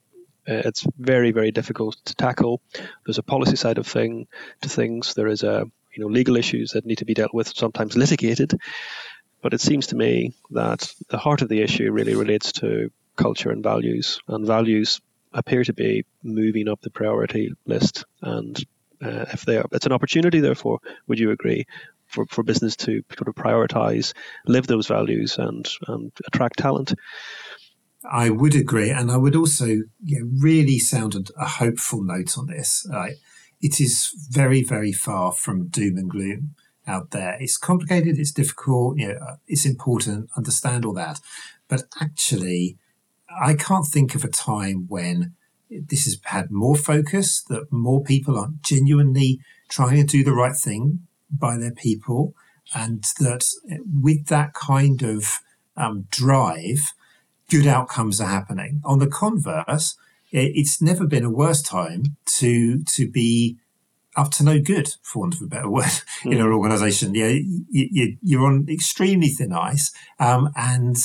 uh, 0.48 0.62
it's 0.64 0.86
very, 0.98 1.32
very 1.32 1.50
difficult 1.50 1.96
to 2.04 2.14
tackle. 2.14 2.60
There's 3.04 3.18
a 3.18 3.22
policy 3.22 3.56
side 3.56 3.78
of 3.78 3.86
thing 3.86 4.28
to 4.62 4.68
things. 4.68 5.14
There 5.14 5.28
is 5.28 5.42
a 5.42 5.64
you 5.92 6.02
know 6.02 6.08
legal 6.08 6.36
issues 6.36 6.72
that 6.72 6.86
need 6.86 6.98
to 6.98 7.04
be 7.04 7.14
dealt 7.14 7.34
with, 7.34 7.48
sometimes 7.48 7.96
litigated. 7.96 8.58
But 9.42 9.54
it 9.54 9.60
seems 9.60 9.88
to 9.88 9.96
me 9.96 10.34
that 10.50 10.92
the 11.08 11.18
heart 11.18 11.42
of 11.42 11.48
the 11.48 11.62
issue 11.62 11.90
really 11.92 12.14
relates 12.14 12.52
to 12.52 12.90
culture 13.16 13.50
and 13.50 13.62
values, 13.62 14.20
and 14.28 14.46
values 14.46 15.00
appear 15.32 15.64
to 15.64 15.72
be 15.72 16.04
moving 16.22 16.68
up 16.68 16.80
the 16.80 16.90
priority 16.90 17.52
list. 17.66 18.04
And 18.22 18.58
uh, 19.02 19.26
if 19.32 19.44
they 19.44 19.58
are, 19.58 19.66
it's 19.72 19.86
an 19.86 19.92
opportunity, 19.92 20.40
therefore, 20.40 20.80
would 21.06 21.18
you 21.18 21.30
agree, 21.30 21.66
for, 22.06 22.26
for 22.26 22.42
business 22.42 22.76
to 22.76 23.02
sort 23.16 23.28
of 23.28 23.34
prioritize, 23.34 24.14
live 24.46 24.66
those 24.66 24.86
values, 24.86 25.38
and, 25.38 25.68
and 25.86 26.12
attract 26.26 26.58
talent? 26.58 26.94
I 28.10 28.30
would 28.30 28.54
agree. 28.54 28.90
And 28.90 29.10
I 29.10 29.16
would 29.16 29.36
also 29.36 29.66
know, 29.66 30.30
really 30.40 30.78
sound 30.78 31.30
a, 31.36 31.46
hopeful 31.46 32.02
note 32.02 32.36
on 32.38 32.46
this. 32.46 32.86
Uh, 32.92 33.10
it 33.60 33.80
is 33.80 34.12
very, 34.30 34.62
very 34.62 34.92
far 34.92 35.32
from 35.32 35.68
doom 35.68 35.96
and 35.96 36.10
gloom 36.10 36.54
out 36.86 37.10
there. 37.10 37.36
It's 37.40 37.56
complicated, 37.56 38.18
it's 38.18 38.32
difficult, 38.32 38.98
you 38.98 39.08
know, 39.08 39.36
it's 39.46 39.66
important, 39.66 40.30
understand 40.36 40.84
all 40.84 40.92
that. 40.94 41.20
But 41.68 41.84
actually, 42.00 42.78
I 43.40 43.54
can't 43.54 43.86
think 43.86 44.14
of 44.14 44.24
a 44.24 44.28
time 44.28 44.86
when 44.88 45.34
this 45.68 46.04
has 46.04 46.20
had 46.24 46.50
more 46.50 46.76
focus, 46.76 47.42
that 47.48 47.72
more 47.72 48.02
people 48.02 48.38
are 48.38 48.50
genuinely 48.62 49.40
trying 49.68 49.96
to 49.96 50.04
do 50.04 50.22
the 50.22 50.32
right 50.32 50.54
thing 50.54 51.00
by 51.30 51.58
their 51.58 51.72
people, 51.72 52.34
and 52.74 53.02
that 53.18 53.44
with 54.00 54.26
that 54.26 54.54
kind 54.54 55.02
of 55.02 55.40
um, 55.76 56.06
drive, 56.10 56.92
good 57.50 57.66
outcomes 57.66 58.20
are 58.20 58.28
happening. 58.28 58.80
On 58.84 58.98
the 58.98 59.06
converse, 59.06 59.96
it's 60.30 60.82
never 60.82 61.06
been 61.06 61.24
a 61.24 61.30
worse 61.30 61.62
time 61.62 62.16
to 62.38 62.82
to 62.84 63.10
be 63.10 63.58
up 64.16 64.30
to 64.30 64.44
no 64.44 64.60
good, 64.60 64.88
for 65.02 65.20
want 65.20 65.34
of 65.34 65.42
a 65.42 65.46
better 65.46 65.70
word, 65.70 65.84
mm. 65.84 66.02
in 66.32 66.40
an 66.40 66.46
organisation. 66.46 67.14
Yeah, 67.14 67.34
you, 67.70 68.42
are 68.42 68.46
on 68.46 68.66
extremely 68.68 69.28
thin 69.28 69.52
ice, 69.52 69.92
um, 70.18 70.50
and 70.56 70.96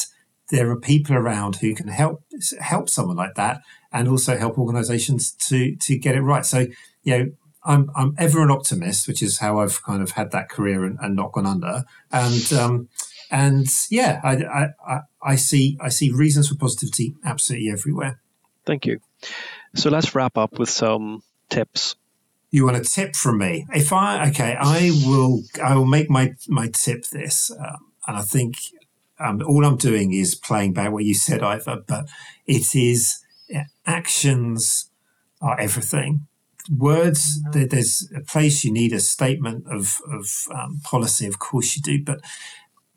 there 0.52 0.70
are 0.70 0.80
people 0.80 1.16
around 1.16 1.56
who 1.58 1.74
can 1.74 1.88
help 1.88 2.24
help 2.60 2.90
someone 2.90 3.16
like 3.16 3.36
that 3.36 3.62
and 3.92 4.08
also 4.08 4.38
help 4.38 4.58
organizations 4.58 5.32
to 5.32 5.76
to 5.78 5.98
get 5.98 6.14
it 6.14 6.22
right 6.22 6.46
so 6.46 6.68
you 7.04 7.18
know 7.18 7.32
i'm 7.64 7.90
i'm 7.96 8.14
ever 8.18 8.44
an 8.44 8.52
optimist 8.52 9.08
which 9.08 9.24
is 9.24 9.40
how 9.40 9.60
i've 9.60 9.82
kind 9.84 10.04
of 10.04 10.12
had 10.12 10.32
that 10.32 10.50
career 10.50 10.84
and, 10.84 11.00
and 11.02 11.16
not 11.16 11.32
gone 11.32 11.46
under 11.46 11.84
and 12.12 12.54
um 12.54 12.90
and 13.32 13.68
yeah 13.90 14.20
I, 14.24 14.68
I 14.86 15.00
i 15.24 15.36
see 15.36 15.78
i 15.82 15.90
see 15.90 16.12
reasons 16.12 16.50
for 16.50 16.56
positivity 16.56 17.16
absolutely 17.24 17.72
everywhere. 17.72 18.20
Thank 18.66 18.86
you. 18.86 19.00
So 19.76 19.90
let's 19.90 20.14
wrap 20.14 20.38
up 20.38 20.60
with 20.60 20.70
some 20.70 21.24
tips. 21.50 21.96
You 22.52 22.66
want 22.66 22.78
a 22.78 22.84
tip 22.84 23.16
from 23.16 23.40
me? 23.40 23.66
If 23.74 23.94
i 23.94 24.30
okay 24.30 24.56
i 24.60 24.92
will 25.06 25.44
i 25.64 25.76
will 25.76 25.86
make 25.86 26.10
my 26.10 26.34
my 26.48 26.68
tip 26.68 27.06
this 27.12 27.52
um, 27.52 27.92
and 28.08 28.18
I 28.18 28.22
think 28.22 28.56
um, 29.20 29.42
all 29.48 29.66
I'm 29.66 29.78
doing 29.78 30.14
is 30.14 30.36
playing 30.36 30.74
back 30.74 30.92
what 30.92 31.06
you 31.06 31.14
said, 31.14 31.44
Ivor, 31.44 31.84
but 31.88 32.10
it 32.48 32.74
is 32.74 33.24
actions 33.86 34.90
are 35.42 35.60
everything. 35.60 36.28
Words, 36.70 37.42
there, 37.52 37.68
there's 37.68 38.12
a 38.16 38.22
place 38.22 38.64
you 38.64 38.72
need 38.72 38.94
a 38.94 39.00
statement 39.00 39.66
of, 39.68 40.00
of 40.12 40.26
um, 40.54 40.82
policy, 40.84 41.28
of 41.28 41.40
course 41.40 41.76
you 41.76 41.82
do, 41.82 42.04
but 42.04 42.22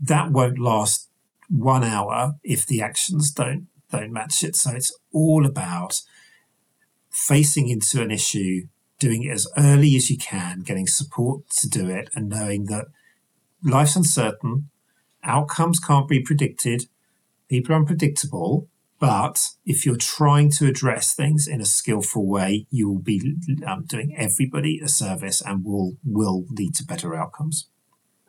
that 0.01 0.31
won't 0.31 0.59
last 0.59 1.09
one 1.49 1.85
hour 1.85 2.35
if 2.43 2.67
the 2.67 2.81
actions 2.81 3.31
don't 3.31 3.69
don't 3.91 4.13
match 4.13 4.43
it. 4.43 4.57
So 4.57 4.73
it's 4.73 4.97
all 5.13 5.47
about 5.47 6.01
facing 7.11 7.69
into 7.69 8.03
an 8.03 8.11
issue, 8.11 8.67
doing 8.99 9.23
it 9.23 9.31
as 9.31 9.47
early 9.57 9.95
as 9.95 10.11
you 10.11 10.19
can, 10.19 10.61
getting 10.61 10.87
support 10.87 11.49
to 11.61 11.69
do 11.69 11.89
it, 11.89 12.11
and 12.15 12.29
knowing 12.29 12.65
that 12.67 12.87
life's 13.63 13.97
uncertain, 13.97 14.69
outcomes 15.23 15.79
can't 15.79 16.09
be 16.09 16.21
predicted, 16.21 16.87
people 17.49 17.75
are 17.75 17.79
unpredictable. 17.79 18.69
But 19.01 19.51
if 19.67 19.85
you're 19.85 19.97
trying 19.97 20.51
to 20.53 20.67
address 20.67 21.15
things 21.15 21.47
in 21.47 21.61
a 21.61 21.67
skillful 21.67 22.27
way, 22.27 22.67
you 22.71 22.89
will 22.89 23.03
be 23.03 23.37
um, 23.67 23.85
doing 23.85 24.15
everybody 24.17 24.81
a 24.83 24.89
service 24.89 25.43
and 25.43 25.65
will 25.65 25.97
will 26.05 26.47
lead 26.51 26.75
to 26.77 26.85
better 26.85 27.15
outcomes. 27.15 27.69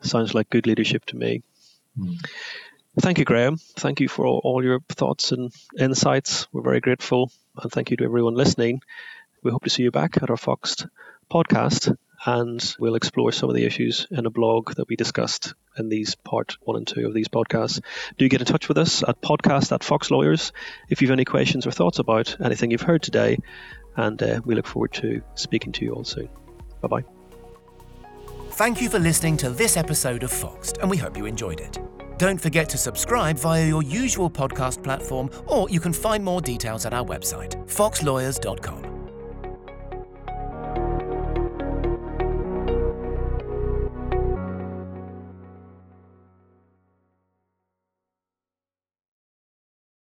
Sounds 0.02 0.34
like 0.34 0.50
good 0.50 0.66
leadership 0.66 1.06
to 1.06 1.16
me. 1.16 1.42
Mm. 1.98 2.24
Thank 2.98 3.18
you, 3.18 3.24
Graham. 3.24 3.58
Thank 3.58 4.00
you 4.00 4.08
for 4.08 4.26
all, 4.26 4.64
your 4.64 4.80
thoughts 4.88 5.32
and 5.32 5.52
insights. 5.78 6.48
We're 6.52 6.62
very 6.62 6.80
grateful. 6.80 7.30
And 7.60 7.70
thank 7.70 7.90
you 7.90 7.96
to 7.98 8.04
everyone 8.04 8.34
listening. 8.34 8.80
We 9.42 9.50
hope 9.50 9.64
to 9.64 9.70
see 9.70 9.82
you 9.82 9.90
back 9.90 10.22
at 10.22 10.30
our 10.30 10.36
Foxed 10.36 10.86
podcast 11.30 11.94
and 12.24 12.76
we'll 12.78 12.94
explore 12.94 13.32
some 13.32 13.50
of 13.50 13.54
the 13.54 13.64
issues 13.64 14.06
in 14.10 14.24
a 14.26 14.30
blog 14.30 14.74
that 14.74 14.88
we 14.88 14.96
discussed 14.96 15.54
in 15.78 15.88
these 15.88 16.14
part 16.14 16.56
one 16.62 16.76
and 16.76 16.86
two 16.86 17.06
of 17.06 17.14
these 17.14 17.28
podcasts. 17.28 17.80
Do 18.16 18.28
get 18.28 18.40
in 18.40 18.46
touch 18.46 18.68
with 18.68 18.78
us 18.78 19.02
at 19.06 19.20
podcast 19.20 19.72
at 19.72 19.84
Fox 19.84 20.10
Lawyers 20.10 20.52
if 20.88 21.02
you 21.02 21.08
have 21.08 21.12
any 21.12 21.24
questions 21.24 21.66
or 21.66 21.70
thoughts 21.70 21.98
about 21.98 22.36
anything 22.42 22.70
you've 22.70 22.80
heard 22.80 23.02
today. 23.02 23.38
And 23.94 24.22
uh, 24.22 24.40
we 24.44 24.54
look 24.54 24.66
forward 24.66 24.94
to 24.94 25.22
speaking 25.34 25.72
to 25.72 25.84
you 25.84 25.92
all 25.92 26.04
soon. 26.04 26.28
Bye 26.80 26.88
bye. 26.88 27.15
Thank 28.56 28.80
you 28.80 28.88
for 28.88 28.98
listening 28.98 29.36
to 29.38 29.50
this 29.50 29.76
episode 29.76 30.22
of 30.22 30.32
Foxed, 30.32 30.78
and 30.78 30.88
we 30.88 30.96
hope 30.96 31.14
you 31.14 31.26
enjoyed 31.26 31.60
it. 31.60 31.78
Don't 32.16 32.40
forget 32.40 32.70
to 32.70 32.78
subscribe 32.78 33.36
via 33.36 33.66
your 33.66 33.82
usual 33.82 34.30
podcast 34.30 34.82
platform, 34.82 35.28
or 35.46 35.68
you 35.68 35.78
can 35.78 35.92
find 35.92 36.24
more 36.24 36.40
details 36.40 36.86
at 36.86 36.94
our 36.94 37.04
website, 37.04 37.54
foxlawyers.com. 37.66 38.95